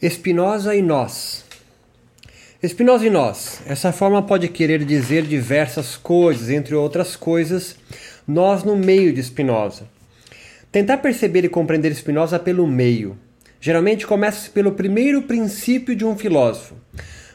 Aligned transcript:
Spinoza 0.00 0.76
e 0.76 0.80
nós. 0.80 1.44
Spinoza 2.62 3.04
e 3.04 3.10
nós. 3.10 3.60
Essa 3.66 3.90
forma 3.90 4.22
pode 4.22 4.46
querer 4.46 4.84
dizer 4.84 5.24
diversas 5.24 5.96
coisas, 5.96 6.50
entre 6.50 6.76
outras 6.76 7.16
coisas, 7.16 7.74
nós 8.24 8.62
no 8.62 8.76
meio 8.76 9.12
de 9.12 9.20
Spinoza. 9.20 9.88
Tentar 10.70 10.98
perceber 10.98 11.44
e 11.44 11.48
compreender 11.48 11.92
Spinoza 11.96 12.38
pelo 12.38 12.64
meio. 12.64 13.18
Geralmente 13.60 14.06
começa 14.06 14.48
pelo 14.52 14.70
primeiro 14.70 15.22
princípio 15.22 15.96
de 15.96 16.04
um 16.04 16.16
filósofo. 16.16 16.76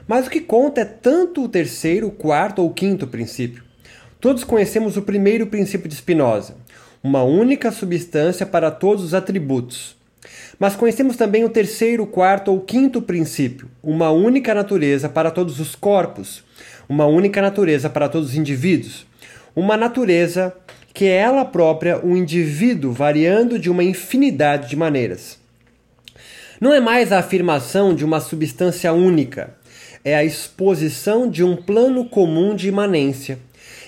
Mas 0.07 0.27
o 0.27 0.30
que 0.30 0.39
conta 0.39 0.80
é 0.80 0.86
tanto 0.86 1.43
o 1.43 1.50
terceiro, 1.50 2.09
quarto 2.11 2.61
ou 2.61 2.73
quinto 2.73 3.05
princípio. 3.05 3.61
Todos 4.21 4.45
conhecemos 4.45 4.95
o 4.95 5.02
primeiro 5.02 5.48
princípio 5.48 5.89
de 5.89 5.95
Spinoza, 5.95 6.55
uma 7.04 7.23
única 7.23 7.73
substância 7.73 8.45
para 8.45 8.71
todos 8.71 9.04
os 9.04 9.14
atributos. 9.14 10.02
Mas 10.64 10.77
conhecemos 10.77 11.18
também 11.18 11.43
o 11.43 11.50
terceiro, 11.50 12.07
quarto 12.07 12.50
ou 12.50 12.61
quinto 12.61 13.01
princípio, 13.01 13.69
uma 13.83 14.11
única 14.11 14.54
natureza 14.54 15.10
para 15.10 15.29
todos 15.29 15.60
os 15.60 15.75
corpos, 15.75 16.42
uma 16.87 17.06
única 17.06 17.42
natureza 17.42 17.89
para 17.89 18.07
todos 18.07 18.29
os 18.29 18.36
indivíduos, 18.37 19.06
uma 19.54 19.75
natureza 19.75 20.56
que 20.93 21.04
é 21.04 21.18
ela 21.18 21.43
própria 21.43 22.00
um 22.01 22.15
indivíduo 22.15 22.93
variando 22.93 23.60
de 23.60 23.70
uma 23.70 23.84
infinidade 23.84 24.70
de 24.70 24.78
maneiras. 24.78 25.37
Não 26.61 26.73
é 26.73 26.79
mais 26.79 27.11
a 27.11 27.20
afirmação 27.20 27.93
de 27.93 28.06
uma 28.06 28.21
substância 28.21 28.93
única, 28.93 29.57
é 30.01 30.15
a 30.15 30.23
exposição 30.23 31.29
de 31.29 31.43
um 31.43 31.57
plano 31.57 32.06
comum 32.06 32.56
de 32.56 32.70
imanência, 32.70 33.38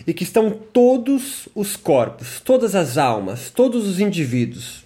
e 0.05 0.13
que 0.13 0.23
estão 0.23 0.51
todos 0.51 1.47
os 1.55 1.77
corpos, 1.77 2.41
todas 2.41 2.75
as 2.75 2.97
almas, 2.97 3.49
todos 3.49 3.87
os 3.87 4.01
indivíduos. 4.01 4.84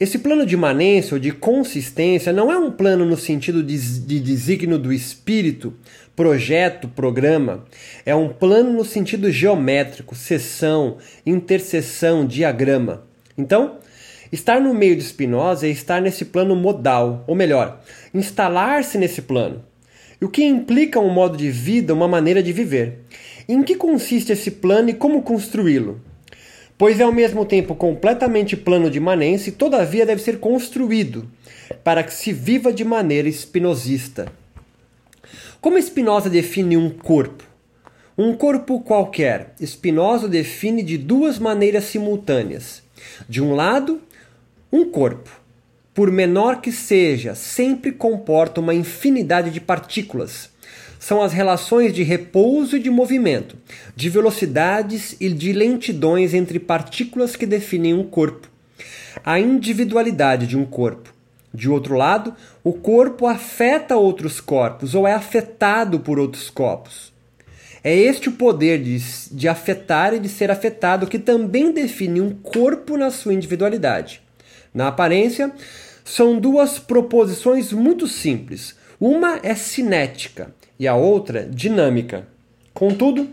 Esse 0.00 0.20
plano 0.20 0.46
de 0.46 0.54
imanência 0.54 1.14
ou 1.14 1.18
de 1.18 1.32
consistência 1.32 2.32
não 2.32 2.52
é 2.52 2.56
um 2.56 2.70
plano 2.70 3.04
no 3.04 3.16
sentido 3.16 3.64
de, 3.64 3.76
de 3.76 4.66
do 4.78 4.92
espírito, 4.92 5.74
projeto, 6.14 6.86
programa. 6.86 7.64
É 8.06 8.14
um 8.14 8.28
plano 8.28 8.72
no 8.72 8.84
sentido 8.84 9.28
geométrico, 9.28 10.14
seção, 10.14 10.98
interseção, 11.26 12.24
diagrama. 12.24 13.08
Então, 13.36 13.78
estar 14.30 14.60
no 14.60 14.72
meio 14.72 14.94
de 14.94 15.02
Spinoza 15.02 15.66
é 15.66 15.70
estar 15.70 16.00
nesse 16.00 16.26
plano 16.26 16.54
modal, 16.54 17.24
ou 17.26 17.34
melhor, 17.34 17.80
instalar-se 18.14 18.98
nesse 18.98 19.22
plano. 19.22 19.64
E 20.20 20.24
o 20.24 20.28
que 20.28 20.44
implica 20.44 21.00
um 21.00 21.10
modo 21.10 21.36
de 21.36 21.50
vida, 21.50 21.92
uma 21.92 22.06
maneira 22.06 22.40
de 22.40 22.52
viver. 22.52 23.00
Em 23.48 23.64
que 23.64 23.74
consiste 23.74 24.30
esse 24.30 24.52
plano 24.52 24.90
e 24.90 24.94
como 24.94 25.22
construí-lo? 25.22 26.00
Pois 26.78 27.00
é 27.00 27.02
ao 27.02 27.12
mesmo 27.12 27.44
tempo 27.44 27.74
completamente 27.74 28.56
plano 28.56 28.88
de 28.88 28.98
imanência 28.98 29.50
e 29.50 29.52
todavia 29.52 30.06
deve 30.06 30.22
ser 30.22 30.38
construído 30.38 31.28
para 31.82 32.04
que 32.04 32.14
se 32.14 32.32
viva 32.32 32.72
de 32.72 32.84
maneira 32.84 33.28
espinosista. 33.28 34.32
Como 35.60 35.80
Spinoza 35.82 36.30
define 36.30 36.76
um 36.76 36.88
corpo? 36.88 37.44
Um 38.16 38.34
corpo 38.34 38.80
qualquer, 38.80 39.54
Spinoza 39.60 40.28
define 40.28 40.82
de 40.82 40.96
duas 40.96 41.38
maneiras 41.38 41.84
simultâneas. 41.84 42.82
De 43.28 43.42
um 43.42 43.54
lado, 43.54 44.00
um 44.72 44.88
corpo, 44.88 45.30
por 45.92 46.10
menor 46.12 46.60
que 46.60 46.70
seja, 46.70 47.34
sempre 47.34 47.90
comporta 47.90 48.60
uma 48.60 48.74
infinidade 48.74 49.50
de 49.50 49.60
partículas 49.60 50.50
são 50.98 51.22
as 51.22 51.32
relações 51.32 51.92
de 51.92 52.02
repouso 52.02 52.76
e 52.76 52.80
de 52.80 52.90
movimento, 52.90 53.56
de 53.94 54.08
velocidades 54.08 55.16
e 55.20 55.28
de 55.28 55.52
lentidões 55.52 56.34
entre 56.34 56.58
partículas 56.58 57.36
que 57.36 57.46
definem 57.46 57.94
um 57.94 58.04
corpo. 58.04 58.48
A 59.24 59.38
individualidade 59.38 60.46
de 60.46 60.56
um 60.56 60.64
corpo. 60.64 61.14
De 61.52 61.68
outro 61.68 61.96
lado, 61.96 62.34
o 62.62 62.72
corpo 62.72 63.26
afeta 63.26 63.96
outros 63.96 64.40
corpos 64.40 64.94
ou 64.94 65.06
é 65.06 65.14
afetado 65.14 66.00
por 66.00 66.18
outros 66.18 66.50
corpos. 66.50 67.12
É 67.82 67.96
este 67.96 68.28
o 68.28 68.32
poder 68.32 68.82
de, 68.82 68.98
de 69.32 69.48
afetar 69.48 70.12
e 70.12 70.18
de 70.18 70.28
ser 70.28 70.50
afetado 70.50 71.06
que 71.06 71.18
também 71.18 71.72
define 71.72 72.20
um 72.20 72.30
corpo 72.30 72.96
na 72.96 73.10
sua 73.10 73.32
individualidade. 73.32 74.20
Na 74.74 74.88
aparência, 74.88 75.52
são 76.04 76.38
duas 76.38 76.78
proposições 76.78 77.72
muito 77.72 78.06
simples. 78.06 78.76
Uma 79.00 79.38
é 79.42 79.54
cinética, 79.54 80.52
e 80.78 80.86
a 80.86 80.94
outra 80.94 81.44
dinâmica. 81.44 82.26
Contudo, 82.72 83.28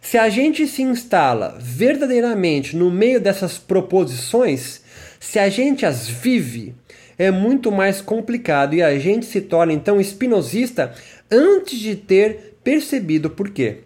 se 0.00 0.16
a 0.18 0.28
gente 0.28 0.66
se 0.66 0.82
instala 0.82 1.56
verdadeiramente 1.60 2.76
no 2.76 2.90
meio 2.90 3.20
dessas 3.20 3.58
proposições, 3.58 4.80
se 5.20 5.38
a 5.38 5.48
gente 5.48 5.84
as 5.84 6.08
vive, 6.08 6.74
é 7.18 7.30
muito 7.30 7.70
mais 7.72 8.00
complicado 8.00 8.74
e 8.74 8.82
a 8.82 8.98
gente 8.98 9.26
se 9.26 9.40
torna 9.40 9.72
então 9.72 10.00
espinosista 10.00 10.94
antes 11.30 11.78
de 11.78 11.96
ter 11.96 12.56
percebido 12.62 13.28
por 13.28 13.50
quê. 13.50 13.78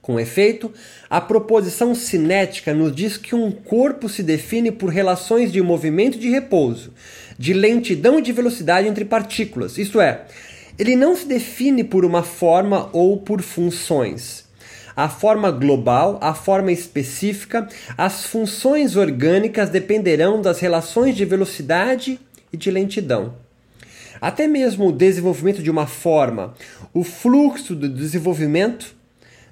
Com 0.00 0.20
efeito, 0.20 0.72
a 1.10 1.20
proposição 1.20 1.92
cinética 1.92 2.72
nos 2.72 2.94
diz 2.94 3.16
que 3.16 3.34
um 3.34 3.50
corpo 3.50 4.08
se 4.08 4.22
define 4.22 4.70
por 4.70 4.88
relações 4.88 5.50
de 5.50 5.60
movimento 5.60 6.16
e 6.16 6.20
de 6.20 6.30
repouso, 6.30 6.92
de 7.38 7.52
lentidão 7.52 8.18
e 8.18 8.22
de 8.22 8.32
velocidade 8.32 8.88
entre 8.88 9.04
partículas, 9.04 9.78
isto 9.78 10.00
é, 10.00 10.24
ele 10.78 10.94
não 10.94 11.16
se 11.16 11.26
define 11.26 11.82
por 11.82 12.04
uma 12.04 12.22
forma 12.22 12.88
ou 12.92 13.18
por 13.18 13.42
funções. 13.42 14.44
A 14.94 15.08
forma 15.08 15.50
global, 15.50 16.18
a 16.22 16.32
forma 16.32 16.72
específica, 16.72 17.68
as 17.98 18.24
funções 18.24 18.96
orgânicas 18.96 19.68
dependerão 19.68 20.40
das 20.40 20.58
relações 20.58 21.14
de 21.14 21.24
velocidade 21.24 22.18
e 22.52 22.56
de 22.56 22.70
lentidão. 22.70 23.34
Até 24.20 24.46
mesmo 24.46 24.88
o 24.88 24.92
desenvolvimento 24.92 25.62
de 25.62 25.70
uma 25.70 25.86
forma, 25.86 26.54
o 26.94 27.04
fluxo 27.04 27.74
do 27.74 27.88
desenvolvimento 27.88 28.94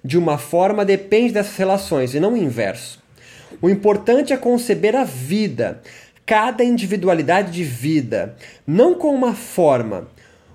de 0.03 0.17
uma 0.17 0.39
forma 0.39 0.85
depende 0.85 1.35
dessas 1.35 1.57
relações 1.57 2.15
e 2.15 2.21
não 2.21 2.35
o 2.35 2.37
inverso. 2.37 3.03
O 3.61 3.71
importante 3.71 4.33
é 4.33 4.37
conceber 4.37 4.97
a 4.97 5.05
vida, 5.05 5.81
cada 6.27 6.65
individualidade 6.65 7.53
de 7.53 7.65
vida, 7.65 8.37
não 8.67 8.95
com 8.95 9.15
uma 9.15 9.35
forma, 9.35 10.09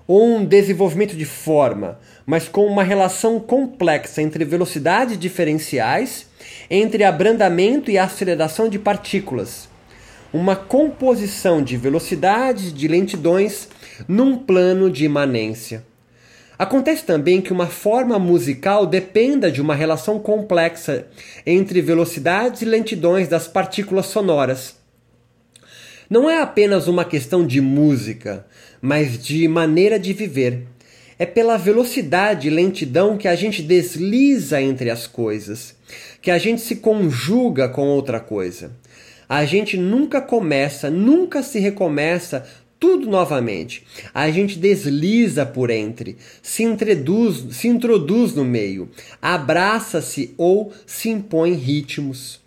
ou 0.06 0.36
um 0.36 0.44
desenvolvimento 0.44 1.16
de 1.16 1.24
forma, 1.24 2.00
mas 2.26 2.48
com 2.48 2.66
uma 2.66 2.82
relação 2.82 3.38
complexa 3.38 4.20
entre 4.20 4.44
velocidades 4.44 5.16
diferenciais, 5.16 6.26
entre 6.68 7.04
abrandamento 7.04 7.90
e 7.90 7.98
aceleração 7.98 8.68
de 8.68 8.78
partículas. 8.78 9.68
Uma 10.32 10.56
composição 10.56 11.62
de 11.62 11.76
velocidades, 11.76 12.72
de 12.72 12.88
lentidões, 12.88 13.68
num 14.08 14.36
plano 14.36 14.90
de 14.90 15.04
imanência. 15.04 15.84
Acontece 16.58 17.04
também 17.04 17.40
que 17.40 17.52
uma 17.52 17.68
forma 17.68 18.18
musical 18.18 18.86
dependa 18.86 19.50
de 19.50 19.62
uma 19.62 19.74
relação 19.74 20.18
complexa 20.18 21.06
entre 21.46 21.80
velocidades 21.80 22.62
e 22.62 22.64
lentidões 22.64 23.28
das 23.28 23.48
partículas 23.48 24.06
sonoras. 24.06 24.79
Não 26.10 26.28
é 26.28 26.42
apenas 26.42 26.88
uma 26.88 27.04
questão 27.04 27.46
de 27.46 27.60
música, 27.60 28.44
mas 28.82 29.16
de 29.16 29.46
maneira 29.46 29.96
de 29.96 30.12
viver. 30.12 30.66
É 31.16 31.24
pela 31.24 31.56
velocidade 31.56 32.48
e 32.48 32.50
lentidão 32.50 33.16
que 33.16 33.28
a 33.28 33.36
gente 33.36 33.62
desliza 33.62 34.60
entre 34.60 34.90
as 34.90 35.06
coisas, 35.06 35.76
que 36.20 36.32
a 36.32 36.36
gente 36.36 36.62
se 36.62 36.76
conjuga 36.76 37.68
com 37.68 37.86
outra 37.86 38.18
coisa. 38.18 38.72
A 39.28 39.44
gente 39.44 39.76
nunca 39.76 40.20
começa, 40.20 40.90
nunca 40.90 41.44
se 41.44 41.60
recomeça 41.60 42.44
tudo 42.80 43.08
novamente. 43.08 43.86
A 44.12 44.28
gente 44.32 44.58
desliza 44.58 45.46
por 45.46 45.70
entre, 45.70 46.16
se 46.42 46.64
introduz, 46.64 47.54
se 47.54 47.68
introduz 47.68 48.34
no 48.34 48.44
meio, 48.44 48.90
abraça-se 49.22 50.34
ou 50.36 50.72
se 50.84 51.08
impõe 51.08 51.52
ritmos. 51.52 52.39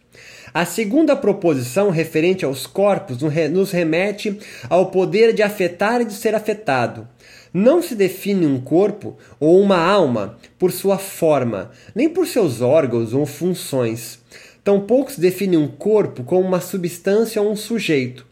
A 0.54 0.66
segunda 0.66 1.16
proposição, 1.16 1.90
referente 1.90 2.46
aos 2.46 2.68
corpos, 2.68 3.18
nos 3.52 3.72
remete 3.72 4.38
ao 4.70 4.92
poder 4.92 5.34
de 5.34 5.42
afetar 5.42 6.00
e 6.00 6.06
de 6.06 6.14
ser 6.14 6.36
afetado. 6.36 7.08
Não 7.52 7.82
se 7.82 7.96
define 7.96 8.46
um 8.46 8.62
corpo 8.62 9.18
ou 9.40 9.60
uma 9.60 9.80
alma 9.80 10.38
por 10.60 10.72
sua 10.72 11.00
forma, 11.00 11.72
nem 11.96 12.08
por 12.08 12.28
seus 12.28 12.62
órgãos 12.62 13.16
ou 13.16 13.26
funções. 13.26 14.20
Tampouco 14.64 15.12
se 15.12 15.20
define 15.20 15.58
um 15.58 15.68
corpo 15.68 16.24
como 16.24 16.48
uma 16.48 16.62
substância 16.62 17.42
ou 17.42 17.52
um 17.52 17.56
sujeito. 17.56 18.24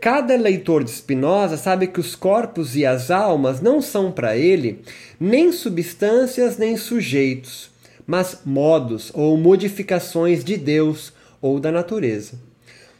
Cada 0.00 0.34
leitor 0.36 0.82
de 0.82 0.90
Spinoza 0.90 1.56
sabe 1.56 1.86
que 1.86 2.00
os 2.00 2.16
corpos 2.16 2.74
e 2.74 2.84
as 2.84 3.12
almas 3.12 3.60
não 3.60 3.80
são 3.80 4.10
para 4.10 4.36
ele 4.36 4.82
nem 5.20 5.52
substâncias 5.52 6.58
nem 6.58 6.76
sujeitos, 6.76 7.70
mas 8.04 8.40
modos 8.44 9.12
ou 9.14 9.36
modificações 9.36 10.44
de 10.44 10.56
Deus 10.56 11.13
ou 11.44 11.60
da 11.60 11.70
natureza. 11.70 12.38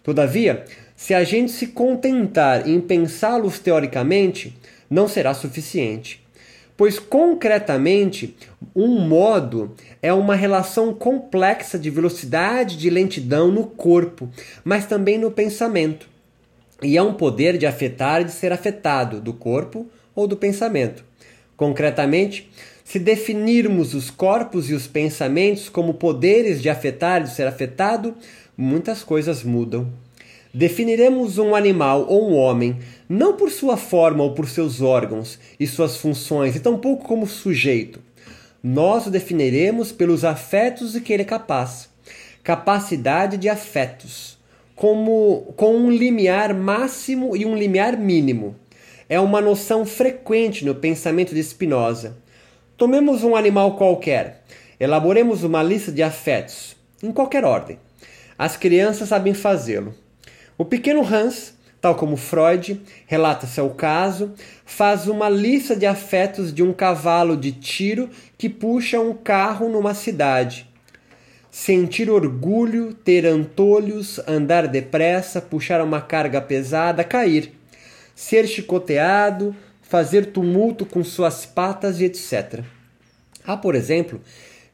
Todavia, 0.02 0.66
se 0.94 1.14
a 1.14 1.24
gente 1.24 1.50
se 1.50 1.68
contentar 1.68 2.68
em 2.68 2.78
pensá-los 2.78 3.58
teoricamente, 3.58 4.54
não 4.90 5.08
será 5.08 5.32
suficiente. 5.32 6.22
Pois 6.76 6.98
concretamente, 6.98 8.36
um 8.76 9.00
modo 9.00 9.74
é 10.02 10.12
uma 10.12 10.34
relação 10.34 10.92
complexa 10.92 11.78
de 11.78 11.88
velocidade, 11.88 12.76
de 12.76 12.90
lentidão 12.90 13.50
no 13.50 13.64
corpo, 13.64 14.28
mas 14.62 14.84
também 14.84 15.16
no 15.16 15.30
pensamento. 15.30 16.06
E 16.82 16.98
é 16.98 17.02
um 17.02 17.14
poder 17.14 17.56
de 17.56 17.64
afetar 17.64 18.20
e 18.20 18.24
de 18.24 18.32
ser 18.32 18.52
afetado 18.52 19.22
do 19.22 19.32
corpo 19.32 19.86
ou 20.14 20.26
do 20.26 20.36
pensamento. 20.36 21.02
Concretamente, 21.56 22.50
se 22.84 22.98
definirmos 22.98 23.94
os 23.94 24.10
corpos 24.10 24.68
e 24.68 24.74
os 24.74 24.86
pensamentos 24.86 25.70
como 25.70 25.94
poderes 25.94 26.60
de 26.60 26.68
afetar 26.68 27.22
e 27.22 27.24
de 27.24 27.34
ser 27.34 27.46
afetado, 27.46 28.14
muitas 28.56 29.02
coisas 29.02 29.42
mudam. 29.42 29.90
Definiremos 30.52 31.38
um 31.38 31.54
animal 31.54 32.06
ou 32.08 32.30
um 32.30 32.36
homem 32.36 32.78
não 33.08 33.36
por 33.36 33.50
sua 33.50 33.76
forma 33.76 34.22
ou 34.22 34.34
por 34.34 34.48
seus 34.48 34.80
órgãos 34.80 35.38
e 35.58 35.66
suas 35.66 35.96
funções, 35.96 36.54
e 36.54 36.60
tampouco 36.60 37.04
como 37.04 37.26
sujeito. 37.26 38.00
Nós 38.62 39.06
o 39.06 39.10
definiremos 39.10 39.90
pelos 39.90 40.24
afetos 40.24 40.92
de 40.92 41.00
que 41.00 41.12
ele 41.12 41.22
é 41.22 41.26
capaz. 41.26 41.88
Capacidade 42.42 43.36
de 43.36 43.48
afetos, 43.48 44.38
como 44.76 45.52
com 45.56 45.74
um 45.74 45.90
limiar 45.90 46.54
máximo 46.54 47.36
e 47.36 47.44
um 47.44 47.56
limiar 47.56 47.96
mínimo. 47.96 48.54
É 49.08 49.18
uma 49.18 49.40
noção 49.40 49.84
frequente 49.84 50.64
no 50.64 50.74
pensamento 50.74 51.34
de 51.34 51.42
Spinoza. 51.42 52.16
Tomemos 52.76 53.22
um 53.22 53.36
animal 53.36 53.76
qualquer, 53.76 54.42
elaboremos 54.80 55.44
uma 55.44 55.62
lista 55.62 55.92
de 55.92 56.02
afetos, 56.02 56.74
em 57.00 57.12
qualquer 57.12 57.44
ordem. 57.44 57.78
As 58.36 58.56
crianças 58.56 59.10
sabem 59.10 59.32
fazê-lo. 59.32 59.94
O 60.58 60.64
pequeno 60.64 61.06
Hans, 61.06 61.54
tal 61.80 61.94
como 61.94 62.16
Freud 62.16 62.82
relata 63.06 63.46
seu 63.46 63.70
caso, 63.70 64.34
faz 64.66 65.06
uma 65.06 65.28
lista 65.28 65.76
de 65.76 65.86
afetos 65.86 66.52
de 66.52 66.64
um 66.64 66.72
cavalo 66.72 67.36
de 67.36 67.52
tiro 67.52 68.10
que 68.36 68.48
puxa 68.48 68.98
um 68.98 69.14
carro 69.14 69.68
numa 69.68 69.94
cidade. 69.94 70.68
Sentir 71.52 72.10
orgulho, 72.10 72.92
ter 72.92 73.24
antolhos, 73.24 74.18
andar 74.26 74.66
depressa, 74.66 75.40
puxar 75.40 75.80
uma 75.80 76.00
carga 76.00 76.40
pesada, 76.40 77.04
cair, 77.04 77.52
ser 78.16 78.48
chicoteado, 78.48 79.54
fazer 79.88 80.26
tumulto 80.26 80.84
com 80.84 81.04
suas 81.04 81.46
patas 81.46 82.00
e 82.00 82.04
etc. 82.04 82.64
Há, 83.46 83.56
por 83.56 83.74
exemplo, 83.74 84.20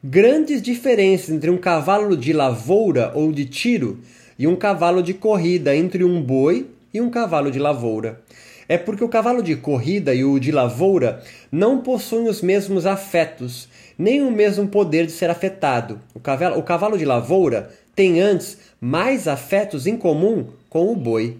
grandes 0.03 0.61
diferenças 0.61 1.29
entre 1.29 1.49
um 1.49 1.57
cavalo 1.57 2.17
de 2.17 2.33
lavoura 2.33 3.11
ou 3.13 3.31
de 3.31 3.45
tiro 3.45 3.99
e 4.39 4.47
um 4.47 4.55
cavalo 4.55 5.03
de 5.03 5.13
corrida 5.13 5.75
entre 5.75 6.03
um 6.03 6.21
boi 6.21 6.67
e 6.93 6.99
um 6.99 7.09
cavalo 7.09 7.51
de 7.51 7.59
lavoura. 7.59 8.21
É 8.67 8.77
porque 8.77 9.03
o 9.03 9.09
cavalo 9.09 9.43
de 9.43 9.55
corrida 9.57 10.13
e 10.13 10.23
o 10.23 10.39
de 10.39 10.51
lavoura 10.51 11.21
não 11.51 11.81
possuem 11.81 12.29
os 12.29 12.41
mesmos 12.41 12.85
afetos, 12.85 13.67
nem 13.97 14.21
o 14.21 14.31
mesmo 14.31 14.67
poder 14.67 15.05
de 15.05 15.11
ser 15.11 15.29
afetado. 15.29 15.99
O 16.13 16.19
cavalo, 16.19 16.57
o 16.57 16.63
cavalo 16.63 16.97
de 16.97 17.03
lavoura 17.03 17.69
tem 17.93 18.21
antes 18.21 18.57
mais 18.79 19.27
afetos 19.27 19.85
em 19.85 19.97
comum 19.97 20.47
com 20.69 20.91
o 20.91 20.95
boi. 20.95 21.37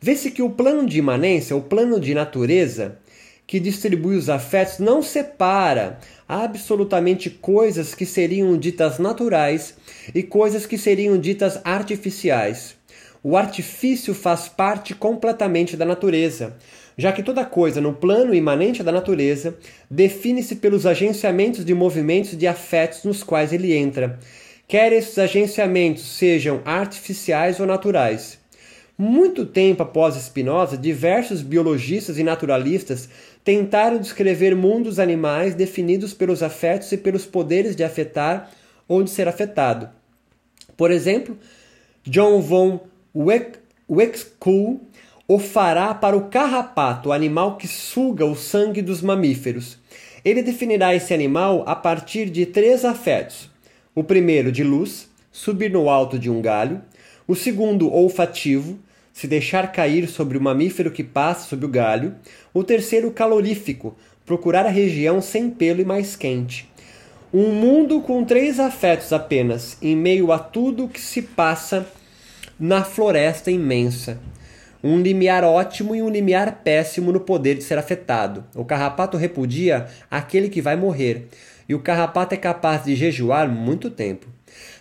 Vê-se 0.00 0.30
que 0.30 0.42
o 0.42 0.50
plano 0.50 0.86
de 0.86 0.98
imanência, 0.98 1.56
o 1.56 1.62
plano 1.62 1.98
de 1.98 2.14
natureza, 2.14 2.98
que 3.46 3.60
distribui 3.60 4.16
os 4.16 4.28
afetos, 4.28 4.78
não 4.78 5.02
separa 5.02 5.98
absolutamente 6.28 7.30
coisas 7.30 7.94
que 7.94 8.04
seriam 8.04 8.58
ditas 8.58 8.98
naturais 8.98 9.74
e 10.14 10.22
coisas 10.22 10.66
que 10.66 10.76
seriam 10.76 11.16
ditas 11.16 11.60
artificiais. 11.64 12.74
O 13.22 13.36
artifício 13.36 14.14
faz 14.14 14.48
parte 14.48 14.94
completamente 14.94 15.76
da 15.76 15.84
natureza, 15.84 16.56
já 16.98 17.12
que 17.12 17.22
toda 17.22 17.44
coisa 17.44 17.80
no 17.80 17.92
plano 17.92 18.34
imanente 18.34 18.82
da 18.82 18.92
natureza 18.92 19.56
define-se 19.90 20.56
pelos 20.56 20.86
agenciamentos 20.86 21.64
de 21.64 21.74
movimentos 21.74 22.36
de 22.36 22.46
afetos 22.46 23.04
nos 23.04 23.22
quais 23.22 23.52
ele 23.52 23.74
entra, 23.74 24.18
quer 24.66 24.92
esses 24.92 25.18
agenciamentos 25.18 26.16
sejam 26.16 26.60
artificiais 26.64 27.60
ou 27.60 27.66
naturais. 27.66 28.38
Muito 28.98 29.44
tempo 29.44 29.82
após 29.82 30.14
Spinoza, 30.14 30.76
diversos 30.76 31.42
biologistas 31.42 32.18
e 32.18 32.22
naturalistas 32.22 33.08
tentaram 33.44 33.98
descrever 33.98 34.56
mundos 34.56 34.98
animais 34.98 35.54
definidos 35.54 36.14
pelos 36.14 36.42
afetos 36.42 36.90
e 36.92 36.96
pelos 36.96 37.26
poderes 37.26 37.76
de 37.76 37.84
afetar 37.84 38.50
ou 38.88 39.02
de 39.02 39.10
ser 39.10 39.28
afetado. 39.28 39.90
Por 40.76 40.90
exemplo, 40.90 41.36
John 42.04 42.40
von 42.40 42.80
Wexkull 43.88 44.80
o 45.28 45.38
fará 45.38 45.92
para 45.92 46.16
o 46.16 46.28
carrapato, 46.28 47.08
o 47.08 47.12
animal 47.12 47.56
que 47.56 47.66
suga 47.66 48.24
o 48.24 48.36
sangue 48.36 48.80
dos 48.80 49.02
mamíferos. 49.02 49.76
Ele 50.24 50.42
definirá 50.42 50.94
esse 50.94 51.12
animal 51.12 51.64
a 51.66 51.74
partir 51.74 52.30
de 52.30 52.46
três 52.46 52.84
afetos: 52.84 53.50
o 53.94 54.04
primeiro, 54.04 54.52
de 54.52 54.62
luz, 54.62 55.08
subir 55.32 55.70
no 55.70 55.90
alto 55.90 56.18
de 56.18 56.30
um 56.30 56.40
galho, 56.40 56.80
o 57.26 57.34
segundo, 57.34 57.92
olfativo, 57.92 58.78
se 59.16 59.26
deixar 59.26 59.72
cair 59.72 60.06
sobre 60.06 60.36
o 60.36 60.40
mamífero 60.42 60.90
que 60.90 61.02
passa 61.02 61.48
sob 61.48 61.64
o 61.64 61.68
galho, 61.70 62.14
o 62.52 62.62
terceiro, 62.62 63.10
calorífico, 63.10 63.96
procurar 64.26 64.66
a 64.66 64.70
região 64.70 65.22
sem 65.22 65.48
pelo 65.48 65.80
e 65.80 65.86
mais 65.86 66.14
quente. 66.14 66.70
Um 67.32 67.50
mundo 67.50 68.02
com 68.02 68.22
três 68.26 68.60
afetos 68.60 69.14
apenas, 69.14 69.78
em 69.80 69.96
meio 69.96 70.32
a 70.32 70.38
tudo 70.38 70.86
que 70.86 71.00
se 71.00 71.22
passa 71.22 71.86
na 72.60 72.84
floresta 72.84 73.50
imensa. 73.50 74.20
Um 74.84 75.00
limiar 75.00 75.44
ótimo 75.44 75.96
e 75.96 76.02
um 76.02 76.10
limiar 76.10 76.60
péssimo 76.62 77.10
no 77.10 77.20
poder 77.20 77.54
de 77.54 77.64
ser 77.64 77.78
afetado. 77.78 78.44
O 78.54 78.66
carrapato 78.66 79.16
repudia 79.16 79.86
aquele 80.10 80.50
que 80.50 80.60
vai 80.60 80.76
morrer, 80.76 81.28
e 81.66 81.74
o 81.74 81.80
carrapato 81.80 82.34
é 82.34 82.36
capaz 82.36 82.84
de 82.84 82.94
jejuar 82.94 83.48
muito 83.48 83.88
tempo. 83.88 84.35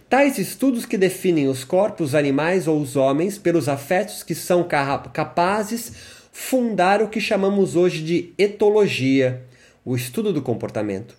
Tais 0.07 0.37
estudos 0.37 0.85
que 0.85 0.99
definem 0.99 1.47
os 1.47 1.63
corpos 1.63 2.13
animais 2.13 2.67
ou 2.67 2.79
os 2.79 2.95
homens 2.95 3.39
pelos 3.39 3.67
afetos 3.67 4.21
que 4.21 4.35
são 4.35 4.63
capazes 5.11 5.91
fundar 6.31 7.01
o 7.01 7.07
que 7.07 7.19
chamamos 7.19 7.75
hoje 7.75 8.03
de 8.03 8.33
etologia, 8.37 9.41
o 9.83 9.95
estudo 9.95 10.31
do 10.31 10.43
comportamento. 10.43 11.15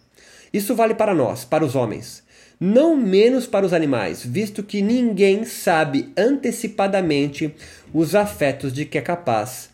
Isso 0.53 0.75
vale 0.75 0.95
para 0.95 1.15
nós, 1.15 1.45
para 1.45 1.65
os 1.65 1.75
homens, 1.75 2.23
não 2.61 2.97
menos 2.97 3.45
para 3.47 3.67
os 3.67 3.73
animais, 3.73 4.25
visto 4.25 4.63
que 4.63 4.81
ninguém 4.81 5.45
sabe 5.45 6.13
antecipadamente 6.17 7.55
os 7.93 8.15
afetos 8.15 8.73
de 8.73 8.85
que 8.85 8.99
é 8.99 9.03
capaz. 9.03 9.71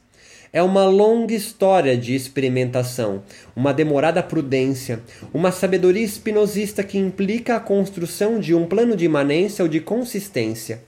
É 0.52 0.62
uma 0.62 0.84
longa 0.84 1.34
história 1.34 1.96
de 1.96 2.14
experimentação, 2.14 3.22
uma 3.56 3.72
demorada 3.72 4.22
prudência, 4.22 5.00
uma 5.32 5.50
sabedoria 5.50 6.04
espinosista 6.04 6.82
que 6.82 6.98
implica 6.98 7.56
a 7.56 7.60
construção 7.60 8.38
de 8.38 8.54
um 8.54 8.66
plano 8.66 8.94
de 8.94 9.04
imanência 9.04 9.62
ou 9.62 9.68
de 9.68 9.80
consistência. 9.80 10.84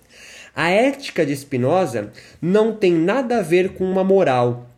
A 0.55 0.69
ética 0.69 1.25
de 1.25 1.35
Spinoza 1.35 2.13
não 2.41 2.75
tem 2.75 2.93
nada 2.93 3.39
a 3.39 3.43
ver 3.43 3.71
com 3.71 3.85
uma 3.85 4.05
moral. 4.05 4.69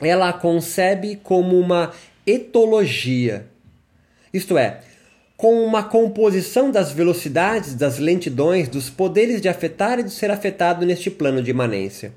Ela 0.00 0.28
a 0.28 0.32
concebe 0.32 1.18
como 1.22 1.58
uma 1.58 1.92
etologia 2.26 3.46
isto 4.36 4.58
é, 4.58 4.80
com 5.34 5.64
uma 5.64 5.82
composição 5.82 6.70
das 6.70 6.92
velocidades, 6.92 7.74
das 7.74 7.98
lentidões, 7.98 8.68
dos 8.68 8.90
poderes 8.90 9.40
de 9.40 9.48
afetar 9.48 9.98
e 9.98 10.02
de 10.02 10.10
ser 10.10 10.30
afetado 10.30 10.84
neste 10.84 11.10
plano 11.10 11.42
de 11.42 11.50
imanência. 11.50 12.12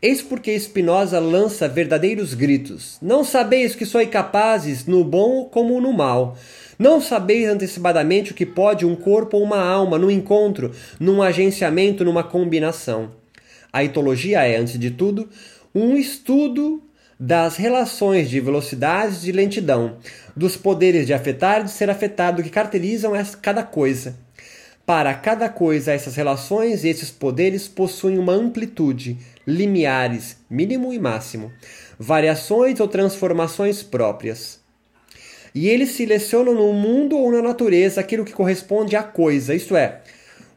Eis 0.00 0.22
porque 0.22 0.58
Spinoza 0.58 1.18
lança 1.18 1.68
verdadeiros 1.68 2.32
gritos: 2.32 2.98
Não 3.02 3.24
sabeis 3.24 3.74
que 3.74 3.84
sois 3.84 4.08
capazes 4.08 4.86
no 4.86 5.02
bom 5.02 5.44
como 5.44 5.80
no 5.80 5.92
mal. 5.92 6.36
Não 6.78 7.00
sabeis 7.00 7.48
antecipadamente 7.48 8.30
o 8.30 8.34
que 8.34 8.46
pode 8.46 8.86
um 8.86 8.94
corpo 8.94 9.36
ou 9.36 9.42
uma 9.42 9.60
alma 9.60 9.98
no 9.98 10.08
encontro, 10.08 10.70
num 11.00 11.20
agenciamento, 11.20 12.04
numa 12.04 12.22
combinação. 12.22 13.10
A 13.72 13.82
etologia 13.82 14.46
é, 14.46 14.56
antes 14.56 14.78
de 14.78 14.92
tudo, 14.92 15.28
um 15.74 15.96
estudo 15.96 16.80
das 17.18 17.56
relações 17.56 18.30
de 18.30 18.38
velocidades 18.38 19.22
de 19.22 19.32
lentidão, 19.32 19.96
dos 20.36 20.56
poderes 20.56 21.04
de 21.08 21.12
afetar 21.12 21.62
e 21.62 21.64
de 21.64 21.72
ser 21.72 21.90
afetado 21.90 22.44
que 22.44 22.50
caracterizam 22.50 23.12
cada 23.42 23.64
coisa. 23.64 24.14
Para 24.86 25.12
cada 25.12 25.48
coisa, 25.48 25.92
essas 25.92 26.14
relações 26.14 26.84
e 26.84 26.88
esses 26.88 27.10
poderes 27.10 27.68
possuem 27.68 28.18
uma 28.18 28.32
amplitude, 28.32 29.18
limiares, 29.48 30.36
mínimo 30.50 30.92
e 30.92 30.98
máximo, 30.98 31.50
variações 31.98 32.78
ou 32.80 32.86
transformações 32.86 33.82
próprias. 33.82 34.60
E 35.54 35.68
eles 35.68 35.92
selecionam 35.92 36.54
no 36.54 36.72
mundo 36.74 37.16
ou 37.16 37.32
na 37.32 37.40
natureza 37.40 38.00
aquilo 38.00 38.26
que 38.26 38.32
corresponde 38.32 38.94
à 38.94 39.02
coisa, 39.02 39.54
isto 39.54 39.74
é, 39.74 40.02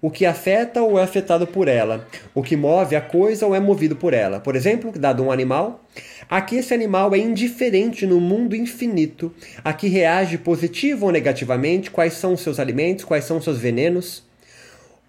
o 0.01 0.11
que 0.11 0.25
afeta 0.25 0.81
ou 0.81 0.99
é 0.99 1.03
afetado 1.03 1.47
por 1.47 1.69
ela, 1.69 2.05
o 2.35 2.43
que 2.43 2.57
move 2.57 2.95
a 2.95 3.01
coisa 3.01 3.45
ou 3.47 3.55
é 3.55 3.61
movido 3.61 3.95
por 3.95 4.13
ela. 4.13 4.41
Por 4.41 4.57
exemplo, 4.57 4.91
dado 4.91 5.23
um 5.23 5.31
animal, 5.31 5.81
aqui 6.29 6.57
esse 6.57 6.73
animal 6.73 7.15
é 7.15 7.19
indiferente 7.19 8.05
no 8.05 8.19
mundo 8.19 8.55
infinito, 8.55 9.33
aqui 9.63 9.87
reage 9.87 10.37
positivo 10.37 11.05
ou 11.05 11.11
negativamente, 11.13 11.89
quais 11.89 12.13
são 12.13 12.33
os 12.33 12.41
seus 12.41 12.59
alimentos, 12.59 13.05
quais 13.05 13.23
são 13.23 13.37
os 13.37 13.43
seus 13.45 13.57
venenos, 13.57 14.23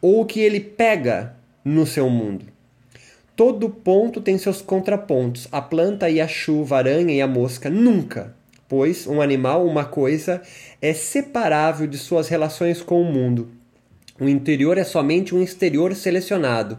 ou 0.00 0.20
o 0.20 0.26
que 0.26 0.40
ele 0.40 0.60
pega 0.60 1.34
no 1.64 1.84
seu 1.84 2.08
mundo. 2.08 2.52
Todo 3.34 3.70
ponto 3.70 4.20
tem 4.20 4.36
seus 4.38 4.60
contrapontos, 4.60 5.48
a 5.50 5.60
planta 5.60 6.10
e 6.10 6.20
a 6.20 6.28
chuva, 6.28 6.76
a 6.76 6.78
aranha 6.78 7.14
e 7.14 7.20
a 7.20 7.26
mosca, 7.26 7.70
nunca, 7.70 8.34
pois 8.68 9.06
um 9.06 9.20
animal, 9.20 9.66
uma 9.66 9.84
coisa, 9.84 10.42
é 10.80 10.92
separável 10.92 11.86
de 11.86 11.98
suas 11.98 12.28
relações 12.28 12.82
com 12.82 13.00
o 13.00 13.04
mundo 13.04 13.62
o 14.22 14.28
interior 14.28 14.78
é 14.78 14.84
somente 14.84 15.34
um 15.34 15.42
exterior 15.42 15.94
selecionado. 15.96 16.78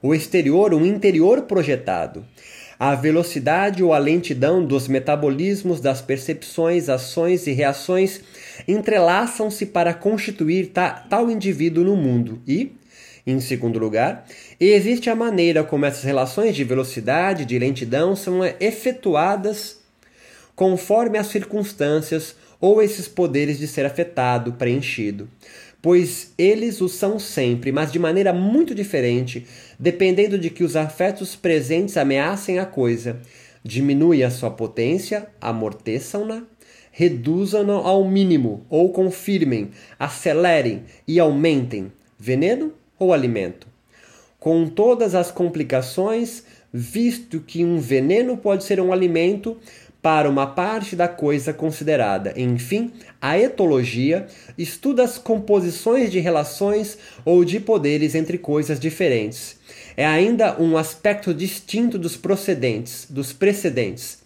O 0.00 0.14
exterior, 0.14 0.72
um 0.72 0.86
interior 0.86 1.42
projetado. 1.42 2.24
A 2.78 2.94
velocidade 2.94 3.82
ou 3.82 3.92
a 3.92 3.98
lentidão 3.98 4.64
dos 4.64 4.86
metabolismos, 4.86 5.80
das 5.80 6.00
percepções, 6.00 6.88
ações 6.88 7.46
e 7.46 7.52
reações 7.52 8.20
entrelaçam-se 8.68 9.66
para 9.66 9.94
constituir 9.94 10.66
ta 10.66 10.90
tal 10.90 11.28
indivíduo 11.28 11.82
no 11.82 11.96
mundo 11.96 12.40
e, 12.46 12.75
em 13.26 13.40
segundo 13.40 13.78
lugar, 13.78 14.24
existe 14.60 15.10
a 15.10 15.16
maneira 15.16 15.64
como 15.64 15.84
essas 15.84 16.04
relações 16.04 16.54
de 16.54 16.62
velocidade 16.62 17.42
e 17.42 17.46
de 17.46 17.58
lentidão 17.58 18.14
são 18.14 18.40
efetuadas 18.60 19.80
conforme 20.54 21.18
as 21.18 21.26
circunstâncias 21.26 22.36
ou 22.60 22.80
esses 22.80 23.08
poderes 23.08 23.58
de 23.58 23.66
ser 23.66 23.84
afetado, 23.84 24.52
preenchido. 24.52 25.28
Pois 25.82 26.32
eles 26.38 26.80
o 26.80 26.88
são 26.88 27.18
sempre, 27.18 27.70
mas 27.70 27.92
de 27.92 27.98
maneira 27.98 28.32
muito 28.32 28.74
diferente, 28.74 29.46
dependendo 29.78 30.38
de 30.38 30.48
que 30.48 30.64
os 30.64 30.74
afetos 30.74 31.36
presentes 31.36 31.96
ameacem 31.96 32.58
a 32.58 32.64
coisa. 32.64 33.20
Diminui 33.62 34.22
a 34.22 34.30
sua 34.30 34.50
potência, 34.50 35.26
amorteçam-na, 35.40 36.44
reduzam-na 36.90 37.74
ao 37.74 38.08
mínimo, 38.08 38.64
ou 38.70 38.90
confirmem, 38.90 39.70
acelerem 39.98 40.84
e 41.06 41.20
aumentem. 41.20 41.92
Veneno 42.18 42.72
ou 42.98 43.12
alimento? 43.12 43.66
Com 44.38 44.66
todas 44.66 45.14
as 45.14 45.30
complicações, 45.30 46.44
visto 46.72 47.40
que 47.40 47.64
um 47.64 47.78
veneno 47.78 48.36
pode 48.36 48.64
ser 48.64 48.80
um 48.80 48.92
alimento, 48.92 49.56
para 50.06 50.30
uma 50.30 50.46
parte 50.46 50.94
da 50.94 51.08
coisa 51.08 51.52
considerada. 51.52 52.32
Enfim, 52.36 52.92
a 53.20 53.36
etologia 53.36 54.28
estuda 54.56 55.02
as 55.02 55.18
composições 55.18 56.12
de 56.12 56.20
relações 56.20 56.96
ou 57.24 57.44
de 57.44 57.58
poderes 57.58 58.14
entre 58.14 58.38
coisas 58.38 58.78
diferentes. 58.78 59.58
É 59.96 60.06
ainda 60.06 60.62
um 60.62 60.76
aspecto 60.76 61.34
distinto 61.34 61.98
dos 61.98 62.16
procedentes, 62.16 63.08
dos 63.10 63.32
precedentes, 63.32 64.18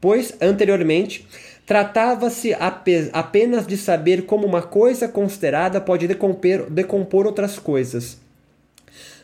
pois 0.00 0.32
anteriormente 0.40 1.26
tratava-se 1.66 2.54
apenas 3.12 3.66
de 3.66 3.76
saber 3.76 4.26
como 4.26 4.46
uma 4.46 4.62
coisa 4.62 5.08
considerada 5.08 5.80
pode 5.80 6.06
decompor, 6.06 6.70
decompor 6.70 7.26
outras 7.26 7.58
coisas 7.58 8.24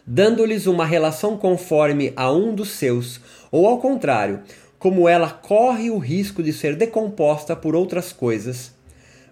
dando-lhes 0.07 0.67
uma 0.67 0.85
relação 0.85 1.37
conforme 1.37 2.13
a 2.17 2.33
um 2.33 2.53
dos 2.53 2.71
seus, 2.71 3.21
ou 3.51 3.67
ao 3.67 3.79
contrário, 3.79 4.41
como 4.77 5.09
ela 5.09 5.31
corre 5.31 5.89
o 5.89 5.99
risco 5.99 6.43
de 6.43 6.53
ser 6.53 6.75
decomposta 6.75 7.55
por 7.55 7.77
outras 7.77 8.13
coisas. 8.13 8.73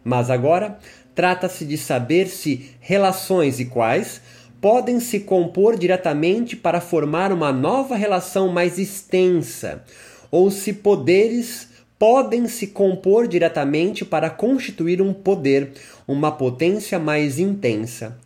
Mas 0.05 0.31
agora 0.31 0.79
trata-se 1.15 1.65
de 1.65 1.77
saber 1.77 2.29
se 2.29 2.71
relações 2.81 3.59
e 3.59 3.65
quais 3.65 4.21
podem 4.61 5.01
se 5.01 5.21
compor 5.21 5.77
diretamente 5.77 6.55
para 6.55 6.81
formar 6.81 7.33
uma 7.33 7.53
nova 7.53 7.97
relação 7.97 8.49
mais 8.49 8.79
extensa, 8.79 9.83
ou 10.31 10.51
se 10.51 10.73
poderes 10.73 11.69
podem 11.99 12.47
se 12.47 12.69
compor 12.69 13.27
diretamente 13.27 14.05
para 14.05 14.31
constituir 14.31 15.03
um 15.03 15.13
poder, 15.13 15.73
uma 16.07 16.31
potência 16.31 16.99
mais 16.99 17.39
intensa. 17.39 18.17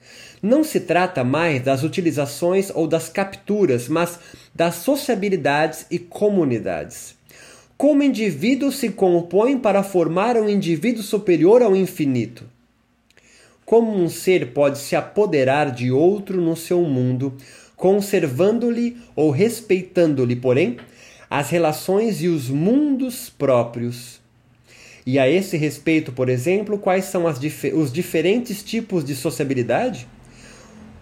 Não 0.42 0.62
se 0.62 0.80
trata 0.80 1.24
mais 1.24 1.62
das 1.62 1.82
utilizações 1.82 2.70
ou 2.74 2.86
das 2.86 3.08
capturas, 3.08 3.88
mas 3.88 4.18
das 4.54 4.76
sociabilidades 4.76 5.86
e 5.90 5.98
comunidades. 5.98 7.14
Como 7.78 8.02
indivíduos 8.02 8.76
se 8.76 8.90
compõem 8.90 9.58
para 9.58 9.82
formar 9.82 10.36
um 10.36 10.48
indivíduo 10.48 11.02
superior 11.02 11.62
ao 11.62 11.74
infinito? 11.74 12.44
Como 13.64 13.96
um 13.96 14.08
ser 14.08 14.52
pode 14.52 14.78
se 14.78 14.94
apoderar 14.94 15.70
de 15.70 15.90
outro 15.90 16.40
no 16.40 16.56
seu 16.56 16.82
mundo, 16.82 17.36
conservando-lhe 17.76 18.98
ou 19.16 19.30
respeitando-lhe, 19.30 20.36
porém, 20.36 20.76
as 21.34 21.48
relações 21.48 22.22
e 22.22 22.28
os 22.28 22.50
mundos 22.50 23.30
próprios? 23.30 24.20
E 25.06 25.18
a 25.18 25.26
esse 25.26 25.56
respeito, 25.56 26.12
por 26.12 26.28
exemplo, 26.28 26.76
quais 26.76 27.06
são 27.06 27.24
dif 27.32 27.72
os 27.72 27.90
diferentes 27.90 28.62
tipos 28.62 29.02
de 29.02 29.16
sociabilidade? 29.16 30.06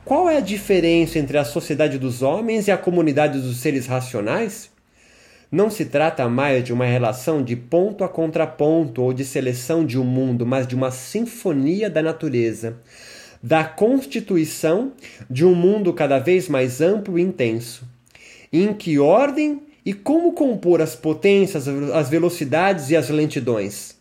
Qual 0.05 0.31
é 0.31 0.37
a 0.37 0.41
diferença 0.41 1.19
entre 1.19 1.37
a 1.37 1.45
sociedade 1.45 1.99
dos 1.99 2.23
homens 2.23 2.69
e 2.69 2.71
a 2.71 2.79
comunidade 2.79 3.41
dos 3.41 3.57
seres 3.57 3.89
racionais? 3.89 4.71
Não 5.51 5.69
se 5.69 5.87
trata 5.87 6.29
mais 6.29 6.63
de 6.63 6.73
uma 6.73 6.85
relação 6.85 7.43
de 7.43 7.57
ponto 7.57 8.05
a 8.05 8.09
contraponto 8.09 9.03
ou 9.03 9.13
de 9.13 9.25
seleção 9.25 9.85
de 9.85 9.99
um 9.99 10.05
mundo, 10.05 10.47
mas 10.47 10.65
de 10.65 10.77
uma 10.77 10.93
sinfonia 10.93 11.91
da 11.91 12.03
natureza, 12.05 12.79
da 13.43 13.65
constituição 13.65 14.93
de 15.29 15.45
um 15.45 15.57
mundo 15.57 15.93
cada 15.93 16.21
vez 16.21 16.49
mais 16.49 16.81
amplo 16.81 17.19
e 17.19 17.23
intenso. 17.23 17.85
Em 18.53 18.73
que 18.73 18.97
ordem 18.97 19.63
e 19.85 19.93
como 19.95 20.33
compor 20.33 20.81
as 20.81 20.95
potências, 20.95 21.67
as 21.69 22.09
velocidades 22.09 22.91
e 22.91 22.97
as 22.97 23.09
lentidões? 23.09 23.97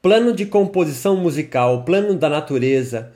Plano 0.00 0.32
de 0.32 0.46
composição 0.46 1.16
musical, 1.16 1.84
plano 1.84 2.14
da 2.14 2.28
natureza, 2.28 3.12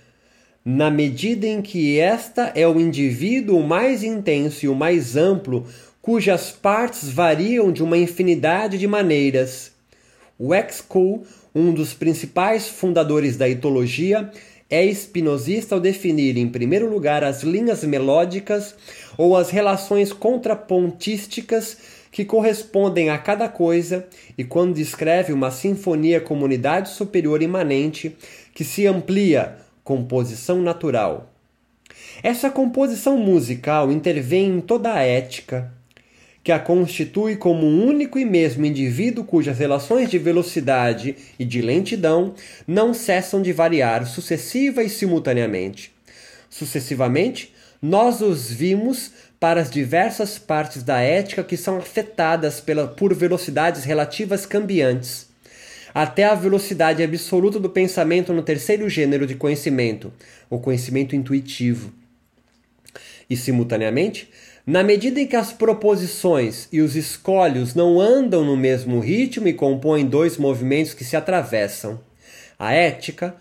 na 0.64 0.90
medida 0.90 1.46
em 1.46 1.62
que 1.62 1.98
esta 1.98 2.52
é 2.54 2.66
o 2.66 2.80
indivíduo 2.80 3.62
mais 3.62 4.02
intenso 4.02 4.64
e 4.64 4.68
o 4.68 4.74
mais 4.74 5.16
amplo, 5.16 5.66
cujas 6.00 6.50
partes 6.50 7.08
variam 7.08 7.72
de 7.72 7.82
uma 7.82 7.96
infinidade 7.96 8.78
de 8.78 8.86
maneiras. 8.86 9.72
O 10.38 10.54
Excool, 10.54 11.24
um 11.54 11.72
dos 11.72 11.94
principais 11.94 12.68
fundadores 12.68 13.36
da 13.36 13.48
etologia, 13.48 14.30
é 14.72 14.82
espinosista 14.82 15.74
ao 15.74 15.80
definir, 15.80 16.38
em 16.38 16.48
primeiro 16.48 16.88
lugar, 16.88 17.22
as 17.22 17.42
linhas 17.42 17.84
melódicas 17.84 18.74
ou 19.18 19.36
as 19.36 19.50
relações 19.50 20.14
contrapontísticas 20.14 21.76
que 22.10 22.24
correspondem 22.24 23.10
a 23.10 23.18
cada 23.18 23.50
coisa, 23.50 24.06
e 24.36 24.42
quando 24.42 24.74
descreve 24.74 25.30
uma 25.30 25.50
sinfonia 25.50 26.22
comunidade 26.22 26.88
superior 26.88 27.42
imanente 27.42 28.16
que 28.54 28.64
se 28.64 28.86
amplia 28.86 29.58
composição 29.84 30.62
natural. 30.62 31.30
Essa 32.22 32.48
composição 32.48 33.18
musical 33.18 33.92
intervém 33.92 34.56
em 34.56 34.60
toda 34.62 34.94
a 34.94 35.02
ética, 35.02 35.70
que 36.42 36.50
a 36.50 36.58
constitui 36.58 37.36
como 37.36 37.66
um 37.66 37.86
único 37.86 38.18
e 38.18 38.24
mesmo 38.24 38.66
indivíduo 38.66 39.24
cujas 39.24 39.58
relações 39.58 40.10
de 40.10 40.18
velocidade 40.18 41.16
e 41.38 41.44
de 41.44 41.62
lentidão 41.62 42.34
não 42.66 42.92
cessam 42.92 43.40
de 43.40 43.52
variar 43.52 44.06
sucessiva 44.06 44.82
e 44.82 44.88
simultaneamente. 44.88 45.92
Sucessivamente, 46.50 47.54
nós 47.80 48.20
os 48.20 48.50
vimos 48.50 49.12
para 49.38 49.60
as 49.60 49.70
diversas 49.70 50.38
partes 50.38 50.82
da 50.82 51.00
ética 51.00 51.42
que 51.42 51.56
são 51.56 51.78
afetadas 51.78 52.60
pela, 52.60 52.86
por 52.88 53.14
velocidades 53.14 53.84
relativas 53.84 54.46
cambiantes 54.46 55.32
até 55.94 56.24
a 56.24 56.34
velocidade 56.34 57.02
absoluta 57.02 57.60
do 57.60 57.68
pensamento 57.68 58.32
no 58.32 58.42
terceiro 58.42 58.88
gênero 58.88 59.26
de 59.26 59.34
conhecimento, 59.34 60.12
o 60.48 60.58
conhecimento 60.58 61.14
intuitivo. 61.14 61.92
E, 63.28 63.36
simultaneamente, 63.36 64.28
na 64.66 64.82
medida 64.82 65.20
em 65.20 65.26
que 65.26 65.34
as 65.34 65.52
proposições 65.52 66.68
e 66.70 66.80
os 66.80 66.94
escolhos 66.94 67.74
não 67.74 68.00
andam 68.00 68.44
no 68.44 68.56
mesmo 68.56 69.00
ritmo 69.00 69.48
e 69.48 69.52
compõem 69.52 70.06
dois 70.06 70.36
movimentos 70.36 70.94
que 70.94 71.04
se 71.04 71.16
atravessam, 71.16 72.00
a 72.58 72.72
ética, 72.72 73.34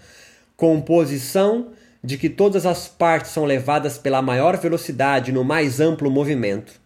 composição 0.57 1.67
de 2.03 2.17
que 2.17 2.29
todas 2.29 2.65
as 2.65 2.87
partes 2.87 3.31
são 3.31 3.45
levadas 3.45 3.97
pela 3.97 4.21
maior 4.21 4.57
velocidade 4.57 5.31
no 5.31 5.43
mais 5.43 5.79
amplo 5.79 6.09
movimento. 6.09 6.81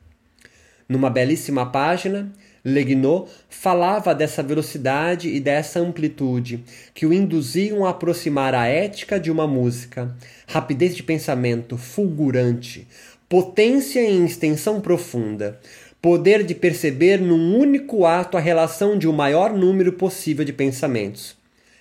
Numa 0.87 1.09
belíssima 1.09 1.65
página, 1.65 2.31
Leguinot 2.63 3.29
falava 3.47 4.13
dessa 4.13 4.43
velocidade 4.43 5.29
e 5.29 5.39
dessa 5.39 5.79
amplitude 5.79 6.63
que 6.93 7.05
o 7.05 7.13
induziam 7.13 7.85
a 7.85 7.91
aproximar 7.91 8.53
a 8.53 8.65
ética 8.65 9.19
de 9.19 9.31
uma 9.31 9.47
música, 9.47 10.13
rapidez 10.47 10.95
de 10.95 11.03
pensamento 11.03 11.77
fulgurante, 11.77 12.87
potência 13.27 13.99
em 13.99 14.25
extensão 14.25 14.79
profunda, 14.79 15.59
poder 16.01 16.43
de 16.43 16.53
perceber 16.53 17.19
num 17.19 17.57
único 17.57 18.05
ato 18.05 18.37
a 18.37 18.39
relação 18.39 18.97
de 18.97 19.07
um 19.07 19.13
maior 19.13 19.53
número 19.53 19.93
possível 19.93 20.45
de 20.45 20.53
pensamentos. 20.53 21.35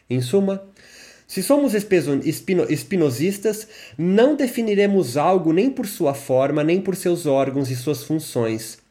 Em 0.08 0.20
suma, 0.20 0.62
se 1.26 1.42
somos 1.42 1.72
espinosistas, 1.74 3.68
não 3.96 4.36
definiremos 4.36 5.16
algo 5.16 5.52
nem 5.52 5.70
por 5.70 5.86
sua 5.86 6.14
forma, 6.14 6.62
nem 6.62 6.80
por 6.80 6.96
seus 6.96 7.26
órgãos 7.26 7.70
e 7.70 7.76
suas 7.76 8.04
funções 8.04 8.82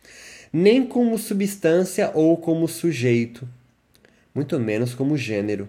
nem 0.54 0.86
como 0.86 1.18
substância 1.18 2.12
ou 2.14 2.38
como 2.38 2.68
sujeito, 2.68 3.50
muito 4.36 4.60
menos 4.60 4.94
como 4.94 5.18
gênero. 5.18 5.68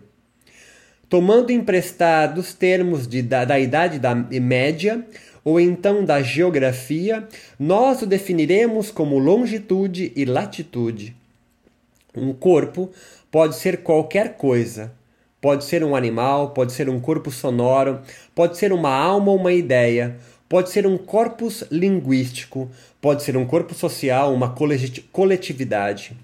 Tomando 1.09 1.51
emprestados 1.51 2.53
termos 2.53 3.09
de, 3.09 3.23
da, 3.23 3.47
da 3.47 3.59
idade 3.59 3.99
da 3.99 4.15
média 4.15 5.07
ou 5.45 5.61
então 5.61 6.05
da 6.05 6.23
geografia, 6.23 7.29
nós 7.59 8.01
o 8.01 8.07
definiremos 8.07 8.91
como 8.91 9.19
longitude 9.19 10.11
e 10.17 10.25
latitude. 10.25 11.15
Um 12.17 12.33
corpo 12.33 12.91
pode 13.31 13.57
ser 13.57 13.83
qualquer 13.83 14.37
coisa. 14.37 14.93
Pode 15.41 15.65
ser 15.65 15.85
um 15.85 15.95
animal, 15.95 16.51
pode 16.51 16.73
ser 16.73 16.89
um 16.89 16.99
corpo 16.99 17.31
sonoro, 17.31 18.01
pode 18.35 18.57
ser 18.57 18.73
uma 18.73 18.89
alma 18.89 19.31
ou 19.31 19.37
uma 19.37 19.53
ideia, 19.53 20.17
pode 20.49 20.71
ser 20.71 20.87
um 20.87 20.97
corpus 20.97 21.65
linguístico, 21.71 22.71
pode 22.99 23.23
ser 23.23 23.37
um 23.37 23.45
corpo 23.45 23.75
social, 23.75 24.33
uma 24.33 24.55
coletividade. 25.13 26.17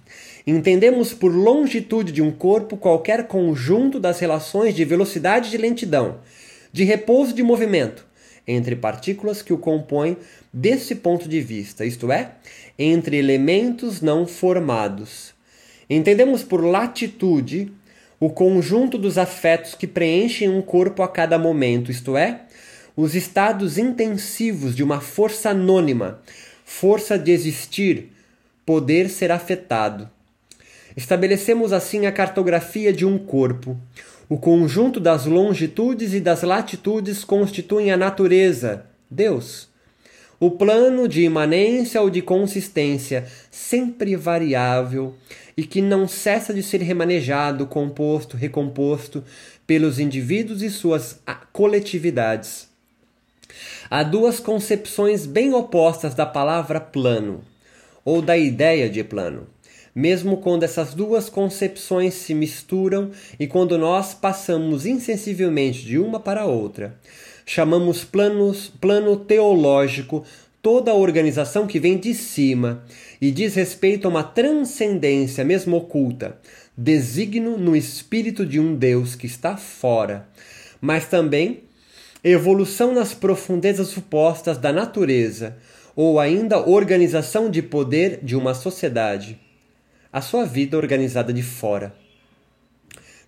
Entendemos 0.46 1.12
por 1.12 1.34
longitude 1.34 2.12
de 2.12 2.22
um 2.22 2.30
corpo 2.30 2.78
qualquer 2.78 3.26
conjunto 3.26 4.00
das 4.00 4.18
relações 4.20 4.74
de 4.74 4.86
velocidade 4.86 5.48
e 5.48 5.50
de 5.50 5.58
lentidão, 5.58 6.16
de 6.72 6.84
repouso 6.84 7.32
e 7.32 7.34
de 7.34 7.42
movimento, 7.42 8.06
entre 8.46 8.76
partículas 8.76 9.42
que 9.42 9.52
o 9.52 9.58
compõem 9.58 10.16
desse 10.52 10.94
ponto 10.94 11.28
de 11.28 11.40
vista, 11.40 11.84
isto 11.84 12.10
é, 12.10 12.32
entre 12.78 13.16
elementos 13.16 14.00
não 14.00 14.26
formados. 14.26 15.34
Entendemos 15.88 16.42
por 16.42 16.64
latitude 16.64 17.72
o 18.18 18.30
conjunto 18.30 18.98
dos 18.98 19.16
afetos 19.16 19.74
que 19.74 19.86
preenchem 19.86 20.48
um 20.48 20.62
corpo 20.62 21.02
a 21.02 21.08
cada 21.08 21.38
momento, 21.38 21.90
isto 21.90 22.16
é, 22.16 22.42
os 22.96 23.14
estados 23.14 23.78
intensivos 23.78 24.76
de 24.76 24.82
uma 24.82 25.00
força 25.00 25.50
anônima, 25.50 26.20
força 26.64 27.18
de 27.18 27.30
existir, 27.30 28.12
poder 28.66 29.08
ser 29.08 29.32
afetado. 29.32 30.08
Estabelecemos 30.96 31.72
assim 31.72 32.06
a 32.06 32.12
cartografia 32.12 32.92
de 32.92 33.06
um 33.06 33.16
corpo. 33.18 33.76
O 34.30 34.38
conjunto 34.38 35.00
das 35.00 35.26
longitudes 35.26 36.14
e 36.14 36.20
das 36.20 36.42
latitudes 36.42 37.24
constituem 37.24 37.90
a 37.90 37.96
natureza, 37.96 38.86
Deus. 39.10 39.68
O 40.38 40.52
plano 40.52 41.08
de 41.08 41.22
imanência 41.22 42.00
ou 42.00 42.08
de 42.08 42.22
consistência, 42.22 43.26
sempre 43.50 44.14
variável 44.14 45.16
e 45.56 45.64
que 45.64 45.82
não 45.82 46.06
cessa 46.06 46.54
de 46.54 46.62
ser 46.62 46.80
remanejado, 46.80 47.66
composto, 47.66 48.36
recomposto 48.36 49.24
pelos 49.66 49.98
indivíduos 49.98 50.62
e 50.62 50.70
suas 50.70 51.20
coletividades. 51.52 52.68
Há 53.90 54.04
duas 54.04 54.38
concepções 54.38 55.26
bem 55.26 55.52
opostas 55.52 56.14
da 56.14 56.24
palavra 56.24 56.80
plano, 56.80 57.42
ou 58.04 58.22
da 58.22 58.38
ideia 58.38 58.88
de 58.88 59.02
plano. 59.02 59.48
Mesmo 59.94 60.36
quando 60.36 60.62
essas 60.62 60.94
duas 60.94 61.28
concepções 61.28 62.14
se 62.14 62.34
misturam 62.34 63.10
e 63.38 63.46
quando 63.46 63.76
nós 63.76 64.14
passamos 64.14 64.86
insensivelmente 64.86 65.84
de 65.84 65.98
uma 65.98 66.20
para 66.20 66.44
outra, 66.44 66.96
chamamos 67.44 68.04
planos, 68.04 68.72
plano 68.80 69.16
teológico 69.16 70.24
toda 70.62 70.90
a 70.90 70.94
organização 70.94 71.66
que 71.66 71.80
vem 71.80 71.96
de 71.96 72.14
cima 72.14 72.84
e 73.20 73.30
diz 73.30 73.54
respeito 73.54 74.06
a 74.06 74.10
uma 74.10 74.22
transcendência, 74.22 75.44
mesmo 75.44 75.76
oculta, 75.76 76.38
designo 76.76 77.56
no 77.56 77.74
espírito 77.74 78.44
de 78.44 78.60
um 78.60 78.74
Deus 78.74 79.14
que 79.14 79.26
está 79.26 79.56
fora, 79.56 80.28
mas 80.80 81.06
também 81.06 81.62
evolução 82.22 82.94
nas 82.94 83.14
profundezas 83.14 83.88
supostas 83.88 84.58
da 84.58 84.72
natureza, 84.72 85.56
ou 85.96 86.20
ainda 86.20 86.68
organização 86.68 87.50
de 87.50 87.62
poder 87.62 88.20
de 88.22 88.36
uma 88.36 88.54
sociedade, 88.54 89.38
a 90.12 90.20
sua 90.20 90.44
vida 90.44 90.76
organizada 90.76 91.32
de 91.32 91.42
fora. 91.42 91.94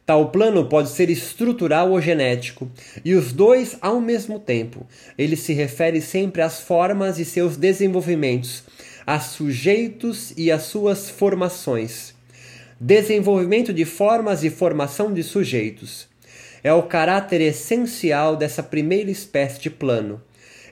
Tal 0.05 0.31
plano 0.31 0.69
pode 0.69 0.89
ser 0.89 1.11
estrutural 1.11 1.93
ou 1.93 2.01
genético, 2.01 2.69
e 3.05 3.15
os 3.15 3.33
dois 3.33 3.77
ao 3.81 4.01
mesmo 4.01 4.41
tempo. 4.41 4.85
Ele 5.17 5.37
se 5.37 5.53
refere 5.53 6.01
sempre 6.01 6.43
às 6.43 6.61
formas 6.61 7.21
e 7.21 7.25
seus 7.25 7.57
desenvolvimentos, 7.57 8.65
a 9.07 9.21
sujeitos 9.21 10.33
e 10.37 10.51
às 10.51 10.63
suas 10.63 11.09
formações. 11.09 12.15
Desenvolvimento 12.81 13.73
de 13.73 13.85
formas 13.85 14.43
e 14.43 14.51
formação 14.51 15.13
de 15.13 15.23
sujeitos. 15.23 16.09
É 16.65 16.73
o 16.73 16.83
caráter 16.83 17.41
essencial 17.41 18.37
dessa 18.37 18.63
primeira 18.63 19.11
espécie 19.11 19.61
de 19.61 19.71
plano. 19.71 20.21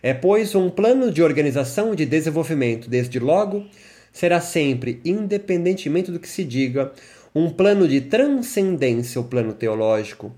É, 0.02 0.12
pois, 0.12 0.54
um 0.54 0.70
plano 0.70 1.12
de 1.12 1.22
organização 1.22 1.92
e 1.92 1.96
de 1.96 2.06
desenvolvimento, 2.06 2.88
desde 2.88 3.18
logo, 3.18 3.64
será 4.12 4.40
sempre, 4.40 5.00
independentemente 5.04 6.10
do 6.10 6.18
que 6.18 6.28
se 6.28 6.44
diga, 6.44 6.92
um 7.34 7.48
plano 7.50 7.86
de 7.86 8.00
transcendência, 8.00 9.20
o 9.20 9.24
plano 9.24 9.52
teológico, 9.52 10.34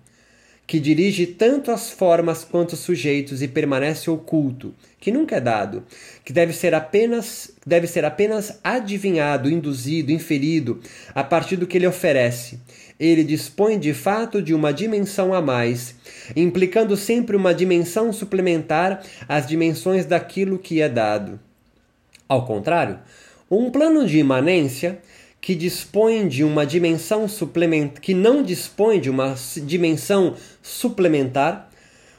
que 0.66 0.78
dirige 0.78 1.26
tanto 1.26 1.70
as 1.70 1.90
formas 1.90 2.44
quanto 2.44 2.74
os 2.74 2.78
sujeitos 2.78 3.42
e 3.42 3.48
permanece 3.48 4.08
oculto, 4.08 4.74
que 5.00 5.10
nunca 5.10 5.36
é 5.36 5.40
dado, 5.40 5.84
que 6.24 6.32
deve 6.32 6.52
ser 6.52 6.74
apenas 6.74 7.50
deve 7.66 7.86
ser 7.86 8.04
apenas 8.04 8.58
adivinhado, 8.62 9.50
induzido, 9.50 10.12
inferido 10.12 10.80
a 11.14 11.24
partir 11.24 11.56
do 11.56 11.66
que 11.66 11.76
ele 11.76 11.86
oferece. 11.86 12.60
Ele 12.98 13.24
dispõe 13.24 13.78
de 13.78 13.92
fato 13.92 14.40
de 14.40 14.54
uma 14.54 14.72
dimensão 14.72 15.34
a 15.34 15.42
mais, 15.42 15.94
implicando 16.36 16.96
sempre 16.96 17.36
uma 17.36 17.52
dimensão 17.52 18.12
suplementar 18.12 19.02
às 19.28 19.46
dimensões 19.46 20.06
daquilo 20.06 20.58
que 20.58 20.80
é 20.80 20.88
dado. 20.88 21.40
Ao 22.28 22.46
contrário, 22.46 23.00
um 23.54 23.70
plano 23.70 24.06
de 24.06 24.18
imanência 24.18 24.98
que 25.38 25.54
dispõe 25.54 26.26
de 26.26 26.42
uma 26.42 26.64
dimensão 26.64 27.28
suplementar, 27.28 28.00
que 28.00 28.14
não 28.14 28.42
dispõe 28.42 28.98
de 28.98 29.10
uma 29.10 29.34
dimensão 29.66 30.34
suplementar, 30.62 31.68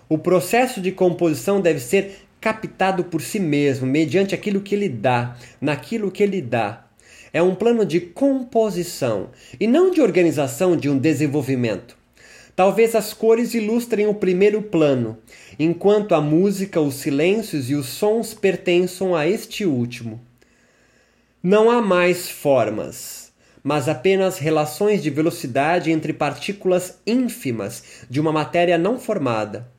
o 0.08 0.20
processo 0.20 0.80
de 0.80 0.92
composição 0.92 1.60
deve 1.60 1.80
ser 1.80 2.18
captado 2.40 3.06
por 3.06 3.20
si 3.20 3.40
mesmo, 3.40 3.88
mediante 3.88 4.36
aquilo 4.36 4.62
que 4.62 4.76
ele 4.76 4.88
dá, 4.88 5.36
naquilo 5.60 6.12
que 6.12 6.22
ele 6.22 6.40
dá. 6.40 6.86
É 7.32 7.42
um 7.42 7.56
plano 7.56 7.84
de 7.84 8.00
composição 8.00 9.30
e 9.60 9.66
não 9.66 9.90
de 9.90 10.02
organização 10.02 10.78
de 10.78 10.88
um 10.88 11.00
desenvolvimento. 11.00 11.98
Talvez 12.56 12.94
as 12.94 13.12
cores 13.12 13.56
ilustrem 13.56 14.06
o 14.06 14.14
primeiro 14.14 14.62
plano, 14.62 15.18
enquanto 15.58 16.14
a 16.14 16.22
música, 16.22 16.80
os 16.80 16.94
silêncios 16.94 17.72
e 17.72 17.74
os 17.74 17.88
sons 17.88 18.36
pertençam 18.36 19.16
a 19.16 19.28
este 19.28 19.66
último. 19.66 20.22
Não 21.46 21.70
há 21.70 21.82
mais 21.82 22.30
formas, 22.30 23.34
mas 23.62 23.90
apenas 23.90 24.38
relações 24.38 25.04
de 25.04 25.10
velocidade 25.10 25.92
entre 25.92 26.14
partículas 26.14 27.00
ínfimas 27.06 27.84
de 28.10 28.22
uma 28.22 28.32
matéria 28.32 28.78
não 28.78 28.98
formada. 28.98 29.70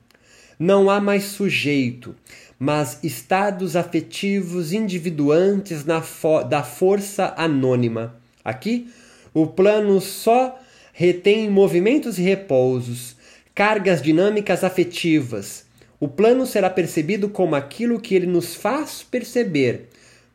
Não 0.59 0.91
há 0.91 1.01
mais 1.01 1.25
sujeito, 1.25 2.15
mas 2.59 2.99
estados 3.03 3.77
afetivos 3.77 4.75
individuantes 4.75 5.87
fo 6.03 6.43
da 6.43 6.63
força 6.63 7.33
anônima. 7.35 8.15
Aqui, 8.45 8.91
o 9.33 9.47
plano 9.47 10.03
só 10.03 10.61
retém 10.93 11.49
movimentos 11.49 12.19
e 12.19 12.23
repousos, 12.23 13.17
cargas 13.55 14.03
dinâmicas 14.03 14.65
afetivas. 14.65 15.65
O 15.99 16.09
plano 16.09 16.45
será 16.45 16.69
percebido 16.69 17.31
como 17.31 17.55
aquilo 17.55 17.99
que 17.99 18.15
ele 18.15 18.27
nos 18.27 18.55
faz 18.55 19.03
perceber 19.03 19.89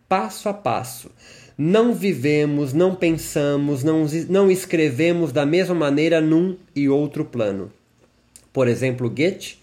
passo 0.09 0.49
a 0.49 0.53
passo. 0.53 1.11
Não 1.55 1.93
vivemos, 1.93 2.73
não 2.73 2.95
pensamos, 2.95 3.83
não, 3.83 4.05
não 4.27 4.49
escrevemos 4.49 5.31
da 5.31 5.45
mesma 5.45 5.75
maneira 5.75 6.19
num 6.19 6.57
e 6.75 6.89
outro 6.89 7.23
plano. 7.23 7.71
Por 8.51 8.67
exemplo, 8.67 9.09
Goethe 9.09 9.59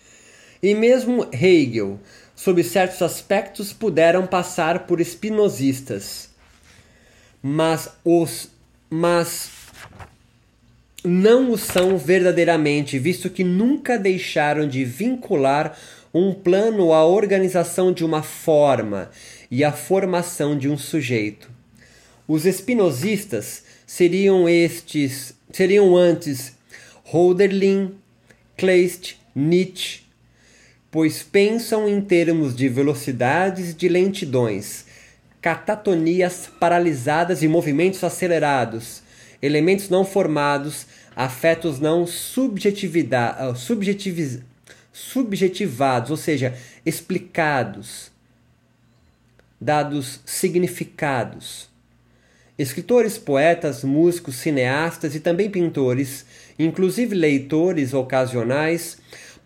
e 0.62 0.74
mesmo 0.74 1.26
Hegel, 1.32 1.98
sob 2.34 2.62
certos 2.62 3.02
aspectos, 3.02 3.72
puderam 3.72 4.26
passar 4.26 4.86
por 4.86 5.00
espinosistas. 5.00 6.30
Mas 7.42 7.90
os 8.04 8.50
mas 8.88 9.50
não 11.04 11.50
o 11.50 11.58
são 11.58 11.96
verdadeiramente, 11.96 12.98
visto 12.98 13.30
que 13.30 13.44
nunca 13.44 13.98
deixaram 13.98 14.66
de 14.66 14.84
vincular 14.84 15.76
um 16.18 16.32
plano 16.32 16.94
à 16.94 17.04
organização 17.04 17.92
de 17.92 18.02
uma 18.02 18.22
forma 18.22 19.10
e 19.50 19.62
à 19.62 19.70
formação 19.70 20.56
de 20.56 20.66
um 20.66 20.78
sujeito. 20.78 21.50
Os 22.26 22.46
espinosistas 22.46 23.64
seriam 23.86 24.48
estes, 24.48 25.34
seriam 25.52 25.94
antes 25.94 26.54
Hölderlin, 27.12 27.96
Kleist, 28.56 29.18
Nietzsche, 29.34 30.04
pois 30.90 31.22
pensam 31.22 31.86
em 31.86 32.00
termos 32.00 32.56
de 32.56 32.66
velocidades 32.66 33.76
de 33.76 33.86
lentidões, 33.86 34.86
catatonias 35.42 36.48
paralisadas 36.58 37.42
e 37.42 37.48
movimentos 37.48 38.02
acelerados, 38.02 39.02
elementos 39.42 39.90
não 39.90 40.02
formados, 40.02 40.86
afetos 41.14 41.78
não 41.78 42.06
subjetivizados 42.06 44.55
subjetivados, 44.96 46.10
ou 46.10 46.16
seja, 46.16 46.56
explicados, 46.84 48.10
dados 49.60 50.20
significados. 50.24 51.68
Escritores, 52.58 53.18
poetas, 53.18 53.84
músicos, 53.84 54.36
cineastas 54.36 55.14
e 55.14 55.20
também 55.20 55.50
pintores, 55.50 56.24
inclusive 56.58 57.14
leitores 57.14 57.92
ocasionais, 57.92 58.96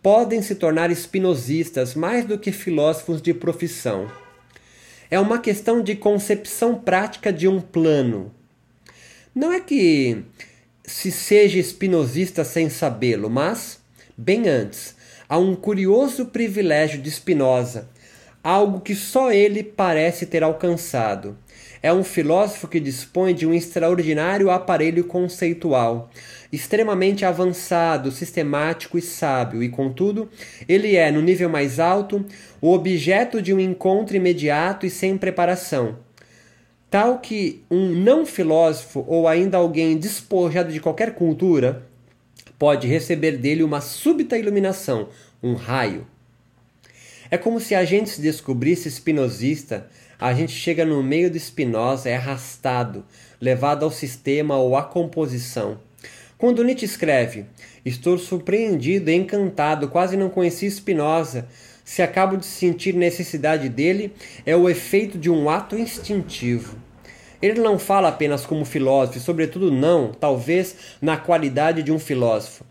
podem 0.01 0.41
se 0.41 0.55
tornar 0.55 0.89
espinosistas 0.89 1.97
mais 1.97 2.25
do 2.25 2.39
que 2.39 2.53
filósofos 2.53 3.21
de 3.21 3.35
profissão. 3.35 4.09
É 5.11 5.19
uma 5.19 5.41
questão 5.41 5.83
de 5.83 5.97
concepção 5.97 6.77
prática 6.77 7.33
de 7.33 7.49
um 7.49 7.61
plano. 7.61 8.33
Não 9.35 9.53
é 9.53 9.59
que 9.59 10.23
se 10.85 11.11
seja 11.11 11.59
espinosista 11.59 12.45
sem 12.45 12.71
sabê-lo, 12.71 13.29
mas, 13.29 13.81
bem 14.17 14.49
antes, 14.49 15.00
há 15.31 15.39
um 15.39 15.55
curioso 15.55 16.27
privilégio 16.27 17.01
de 17.01 17.09
Spinoza, 17.09 17.89
algo 18.43 18.81
que 18.81 18.97
só 18.97 19.31
ele 19.31 19.63
parece 19.63 20.27
ter 20.27 20.43
alcançado. 20.43 21.39
É 21.81 21.93
um 21.93 22.03
filósofo 22.03 22.67
que 22.67 22.81
dispõe 22.81 23.33
de 23.33 23.47
um 23.47 23.55
extraordinário 23.55 24.51
aparelho 24.51 25.05
conceitual, 25.05 26.11
extremamente 26.53 27.25
avançado, 27.25 28.11
sistemático 28.11 28.99
e 28.99 29.03
sábio, 29.03 29.63
e 29.63 29.69
contudo, 29.69 30.29
ele 30.69 30.97
é, 30.97 31.13
no 31.13 31.23
nível 31.23 31.49
mais 31.49 31.79
alto, 31.79 32.27
o 32.61 32.73
objeto 32.73 33.41
de 33.41 33.55
um 33.55 33.61
encontro 33.61 34.17
imediato 34.17 34.85
e 34.85 34.91
sem 34.91 35.17
preparação. 35.17 35.97
Tal 36.91 37.21
que 37.21 37.63
um 37.71 37.91
não 37.91 38.27
filósofo 38.27 39.05
ou 39.07 39.29
ainda 39.29 39.59
alguém 39.59 39.97
despojado 39.97 40.73
de 40.73 40.81
qualquer 40.81 41.15
cultura 41.15 41.89
pode 42.61 42.87
receber 42.87 43.39
dele 43.39 43.63
uma 43.63 43.81
súbita 43.81 44.37
iluminação, 44.37 45.09
um 45.43 45.55
raio. 45.55 46.07
É 47.31 47.39
como 47.39 47.59
se 47.59 47.75
a 47.75 47.87
gente 47.87 48.11
se 48.11 48.21
descobrisse 48.21 48.87
espinosista, 48.87 49.89
a 50.19 50.35
gente 50.35 50.53
chega 50.53 50.85
no 50.85 51.03
meio 51.03 51.31
do 51.31 51.41
Spinoza, 51.41 52.11
é 52.11 52.17
arrastado, 52.17 53.03
levado 53.41 53.83
ao 53.83 53.91
sistema 53.91 54.59
ou 54.59 54.77
à 54.77 54.83
composição. 54.83 55.81
Quando 56.37 56.63
Nietzsche 56.63 56.85
escreve, 56.85 57.47
estou 57.83 58.19
surpreendido, 58.19 59.11
encantado, 59.11 59.89
quase 59.89 60.15
não 60.19 60.29
conheci 60.29 60.71
Spinoza, 60.71 61.49
se 61.83 62.03
acabo 62.03 62.37
de 62.37 62.45
sentir 62.45 62.95
necessidade 62.95 63.71
dele, 63.71 64.13
é 64.45 64.55
o 64.55 64.69
efeito 64.69 65.17
de 65.17 65.31
um 65.31 65.49
ato 65.49 65.79
instintivo. 65.79 66.77
Ele 67.43 67.61
não 67.61 67.79
fala 67.79 68.09
apenas 68.09 68.45
como 68.45 68.65
filósofo, 68.65 69.19
e 69.19 69.21
sobretudo 69.21 69.71
não, 69.71 70.13
talvez, 70.13 70.77
na 71.01 71.17
qualidade 71.17 71.83
de 71.83 71.91
um 71.91 71.99
filósofo. 71.99 72.65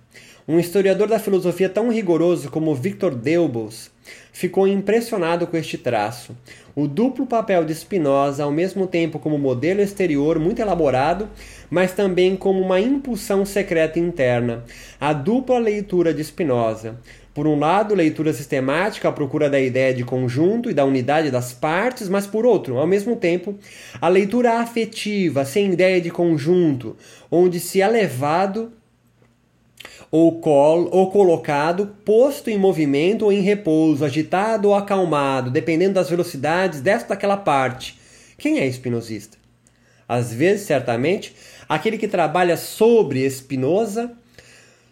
Um 0.47 0.59
historiador 0.59 1.07
da 1.07 1.19
filosofia 1.19 1.69
tão 1.69 1.91
rigoroso 1.91 2.49
como 2.49 2.73
Victor 2.73 3.13
Delbos 3.13 3.91
ficou 4.33 4.67
impressionado 4.67 5.45
com 5.45 5.55
este 5.55 5.77
traço. 5.77 6.35
O 6.75 6.87
duplo 6.87 7.27
papel 7.27 7.63
de 7.65 7.75
Spinoza, 7.75 8.43
ao 8.43 8.51
mesmo 8.51 8.87
tempo 8.87 9.19
como 9.19 9.37
modelo 9.37 9.81
exterior 9.81 10.39
muito 10.39 10.59
elaborado, 10.59 11.29
mas 11.69 11.91
também 11.91 12.35
como 12.35 12.61
uma 12.61 12.79
impulsão 12.79 13.45
secreta 13.45 13.99
interna. 13.99 14.63
A 14.99 15.13
dupla 15.13 15.59
leitura 15.59 16.13
de 16.13 16.23
Spinoza. 16.23 16.97
Por 17.33 17.47
um 17.47 17.57
lado, 17.57 17.95
leitura 17.95 18.33
sistemática 18.33 19.07
à 19.07 19.11
procura 19.11 19.49
da 19.49 19.59
ideia 19.59 19.93
de 19.93 20.03
conjunto 20.03 20.69
e 20.69 20.73
da 20.73 20.83
unidade 20.83 21.29
das 21.29 21.53
partes, 21.53 22.09
mas 22.09 22.25
por 22.25 22.45
outro, 22.45 22.77
ao 22.77 22.87
mesmo 22.87 23.15
tempo, 23.15 23.55
a 24.01 24.07
leitura 24.07 24.59
afetiva, 24.59 25.45
sem 25.45 25.71
ideia 25.71 26.01
de 26.01 26.09
conjunto, 26.09 26.97
onde 27.29 27.59
se 27.59 27.81
é 27.81 27.87
levado 27.87 28.73
ou, 30.11 30.39
col 30.39 30.89
ou 30.91 31.11
colocado, 31.11 31.95
posto 32.03 32.49
em 32.49 32.57
movimento 32.57 33.25
ou 33.25 33.31
em 33.31 33.41
repouso, 33.41 34.03
agitado 34.03 34.69
ou 34.69 34.75
acalmado, 34.75 35.51
dependendo 35.51 35.93
das 35.93 36.09
velocidades 36.09 36.81
desta 36.81 37.09
daquela 37.09 37.37
parte. 37.37 37.97
Quem 38.37 38.59
é 38.59 38.67
espinosista? 38.67 39.37
Às 40.07 40.33
vezes, 40.33 40.65
certamente, 40.65 41.35
aquele 41.67 41.97
que 41.97 42.07
trabalha 42.07 42.57
sobre 42.57 43.29
Spinoza, 43.29 44.11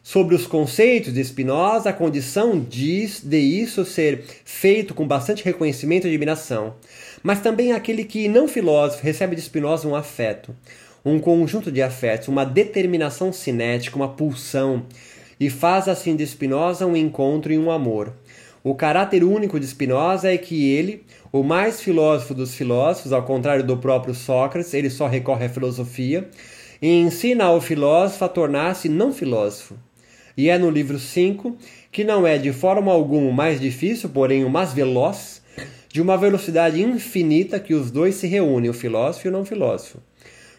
sobre 0.08 0.36
os 0.36 0.48
conceitos 0.48 1.12
de 1.12 1.22
Spinoza, 1.22 1.90
a 1.90 1.94
condição 1.94 2.58
diz 2.58 3.22
de 3.22 3.40
isso 3.40 3.84
ser 3.84 4.24
feito 4.46 4.94
com 4.94 5.06
bastante 5.06 5.44
reconhecimento 5.44 6.08
e 6.08 6.10
admiração. 6.10 6.76
Mas 7.22 7.42
também 7.42 7.74
aquele 7.74 8.06
que, 8.06 8.30
não 8.30 8.48
filósofo, 8.48 9.04
recebe 9.04 9.36
de 9.36 9.42
Spinoza 9.42 9.86
um 9.86 9.98
afeto, 9.98 10.56
um 11.04 11.20
conjunto 11.20 11.70
de 11.70 11.82
afetos, 11.82 12.30
uma 12.30 12.46
determinação 12.46 13.34
cinética, 13.34 13.98
uma 13.98 14.08
pulsão, 14.08 14.86
e 15.38 15.50
faz 15.50 15.90
assim 15.90 16.16
de 16.16 16.26
Spinoza 16.26 16.86
um 16.86 16.96
encontro 16.96 17.52
e 17.52 17.58
um 17.58 17.70
amor. 17.70 18.14
O 18.64 18.74
caráter 18.74 19.26
único 19.26 19.60
de 19.60 19.68
Spinoza 19.68 20.32
é 20.32 20.38
que 20.38 20.72
ele, 20.72 21.04
o 21.34 21.44
mais 21.44 21.82
filósofo 21.82 22.34
dos 22.34 22.56
filósofos, 22.56 23.12
ao 23.12 23.24
contrário 23.24 23.66
do 23.66 23.76
próprio 23.76 24.16
Sócrates, 24.16 24.74
ele 24.74 24.90
só 24.90 25.06
recorre 25.06 25.48
à 25.48 25.50
filosofia, 25.50 26.30
e 26.82 26.88
ensina 26.88 27.44
ao 27.44 27.60
filósofo 27.60 28.24
a 28.24 28.30
tornar-se 28.30 28.88
não 28.88 29.12
filósofo. 29.12 29.76
E 30.38 30.50
é 30.50 30.58
no 30.58 30.70
livro 30.70 31.00
5, 31.00 31.58
que 31.92 32.04
não 32.04 32.26
é 32.28 32.38
de 32.38 32.54
forma 32.54 32.92
alguma 32.92 33.32
mais 33.34 33.60
difícil, 33.60 34.10
porém 34.10 34.46
o 34.46 34.50
mais 34.50 34.72
veloz, 34.72 35.42
de 35.92 36.00
uma 36.00 36.16
velocidade 36.16 36.82
infinita 36.82 37.60
que 37.60 37.74
os 37.74 37.90
dois 37.90 38.16
se 38.16 38.28
reúnem, 38.28 38.70
o 38.70 38.74
filósofo 38.74 39.28
e 39.28 39.30
o 39.30 39.32
não 39.34 39.44
filósofo 39.44 40.00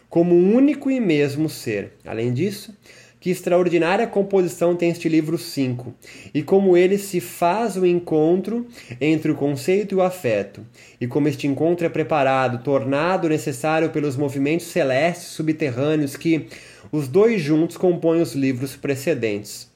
como 0.09 0.35
um 0.35 0.55
único 0.55 0.89
e 0.89 0.99
mesmo 0.99 1.47
ser. 1.47 1.93
Além 2.05 2.33
disso, 2.33 2.75
que 3.19 3.29
extraordinária 3.29 4.07
composição 4.07 4.75
tem 4.75 4.89
este 4.89 5.07
livro 5.09 5.37
5, 5.37 5.93
e 6.33 6.41
como 6.41 6.75
ele 6.75 6.97
se 6.97 7.19
faz 7.19 7.75
o 7.75 7.85
encontro 7.85 8.65
entre 8.99 9.31
o 9.31 9.35
conceito 9.35 9.93
e 9.93 9.97
o 9.97 10.01
afeto, 10.01 10.65
e 10.99 11.05
como 11.05 11.27
este 11.27 11.45
encontro 11.45 11.85
é 11.85 11.89
preparado, 11.89 12.63
tornado 12.63 13.27
necessário 13.27 13.89
pelos 13.89 14.15
movimentos 14.15 14.67
celestes 14.67 15.27
subterrâneos 15.27 16.15
que 16.15 16.47
os 16.91 17.07
dois 17.07 17.41
juntos 17.41 17.75
compõem 17.75 18.21
os 18.21 18.33
livros 18.33 18.75
precedentes. 18.75 19.68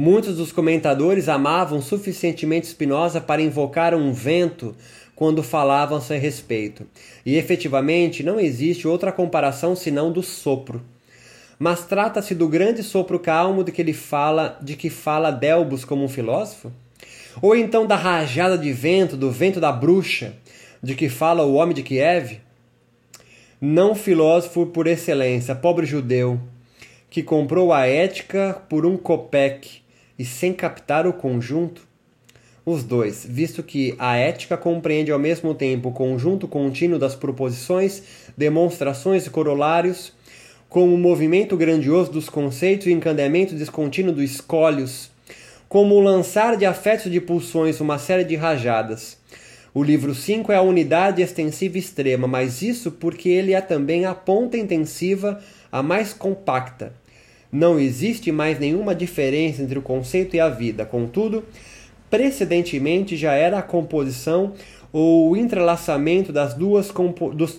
Muitos 0.00 0.36
dos 0.36 0.52
comentadores 0.52 1.28
amavam 1.28 1.82
suficientemente 1.82 2.68
Spinoza 2.68 3.20
para 3.20 3.42
invocar 3.42 3.96
um 3.96 4.12
vento 4.12 4.72
quando 5.16 5.42
falavam 5.42 5.98
a 5.98 6.00
seu 6.00 6.16
respeito. 6.16 6.86
E 7.26 7.34
efetivamente 7.34 8.22
não 8.22 8.38
existe 8.38 8.86
outra 8.86 9.10
comparação 9.10 9.74
senão 9.74 10.12
do 10.12 10.22
sopro. 10.22 10.80
Mas 11.58 11.84
trata-se 11.84 12.32
do 12.32 12.46
grande 12.46 12.80
sopro 12.84 13.18
calmo 13.18 13.64
de 13.64 13.72
que 13.72 13.82
ele 13.82 13.92
fala, 13.92 14.56
de 14.62 14.76
que 14.76 14.88
fala 14.88 15.32
Delbos 15.32 15.84
como 15.84 16.04
um 16.04 16.08
filósofo? 16.08 16.70
Ou 17.42 17.56
então 17.56 17.84
da 17.84 17.96
rajada 17.96 18.56
de 18.56 18.72
vento, 18.72 19.16
do 19.16 19.32
vento 19.32 19.58
da 19.58 19.72
bruxa, 19.72 20.32
de 20.80 20.94
que 20.94 21.08
fala 21.08 21.42
o 21.42 21.54
homem 21.54 21.74
de 21.74 21.82
Kiev? 21.82 22.38
Não 23.60 23.96
filósofo 23.96 24.64
por 24.64 24.86
excelência, 24.86 25.56
pobre 25.56 25.84
judeu, 25.84 26.38
que 27.10 27.20
comprou 27.20 27.72
a 27.72 27.84
ética 27.84 28.62
por 28.68 28.86
um 28.86 28.96
copec 28.96 29.87
e 30.18 30.24
sem 30.24 30.52
captar 30.52 31.06
o 31.06 31.12
conjunto? 31.12 31.88
os 32.70 32.84
dois, 32.84 33.26
visto 33.26 33.62
que 33.62 33.94
a 33.98 34.16
ética 34.16 34.56
compreende 34.56 35.10
ao 35.10 35.18
mesmo 35.18 35.54
tempo 35.54 35.88
o 35.88 35.92
conjunto 35.92 36.46
contínuo 36.46 36.98
das 36.98 37.14
proposições, 37.14 38.02
demonstrações 38.36 39.26
e 39.26 39.30
corolários, 39.30 40.12
como 40.68 40.94
o 40.94 40.98
movimento 40.98 41.56
grandioso 41.56 42.12
dos 42.12 42.28
conceitos 42.28 42.86
e 42.86 42.92
encandeamento 42.92 43.54
descontínuo 43.54 44.12
dos 44.12 44.24
escolhos, 44.24 45.10
como 45.66 45.94
o 45.94 46.00
lançar 46.00 46.56
de 46.56 46.66
afetos 46.66 47.10
de 47.10 47.20
pulsões 47.20 47.80
uma 47.80 47.98
série 47.98 48.24
de 48.24 48.36
rajadas. 48.36 49.16
O 49.72 49.82
livro 49.82 50.14
5 50.14 50.52
é 50.52 50.56
a 50.56 50.62
unidade 50.62 51.22
extensiva 51.22 51.78
extrema, 51.78 52.26
mas 52.26 52.60
isso 52.60 52.90
porque 52.90 53.30
ele 53.30 53.54
é 53.54 53.60
também 53.62 54.04
a 54.04 54.14
ponta 54.14 54.58
intensiva, 54.58 55.40
a 55.72 55.82
mais 55.82 56.12
compacta. 56.12 56.92
Não 57.50 57.78
existe 57.78 58.30
mais 58.30 58.58
nenhuma 58.58 58.94
diferença 58.94 59.62
entre 59.62 59.78
o 59.78 59.82
conceito 59.82 60.36
e 60.36 60.40
a 60.40 60.48
vida, 60.48 60.84
contudo, 60.84 61.44
precedentemente 62.10 63.16
já 63.16 63.32
era 63.32 63.58
a 63.58 63.62
composição 63.62 64.52
ou 64.92 65.30
o 65.30 65.36
entrelaçamento 65.36 66.32
das 66.32 66.54
duas, 66.54 66.92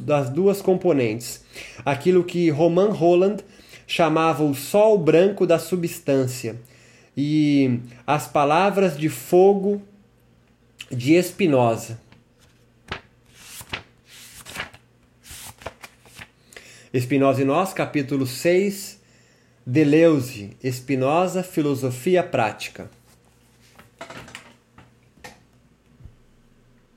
das 0.02 0.30
duas 0.30 0.62
componentes, 0.62 1.44
aquilo 1.86 2.24
que 2.24 2.50
Roman 2.50 2.90
Holland 2.90 3.44
chamava 3.86 4.44
o 4.44 4.54
sol 4.54 4.98
branco 4.98 5.48
da 5.48 5.58
substância, 5.58 6.56
e 7.18 7.80
as 8.06 8.28
palavras 8.28 8.98
de 8.98 9.10
fogo 9.10 9.82
de 10.92 11.22
Spinoza. 11.22 12.00
Spinoza 16.98 17.42
e 17.42 17.46
nós, 17.46 17.74
capítulo 17.74 18.26
6, 18.26 18.99
Deleuze, 19.72 20.50
Spinoza, 20.72 21.44
Filosofia 21.44 22.24
Prática. 22.24 22.90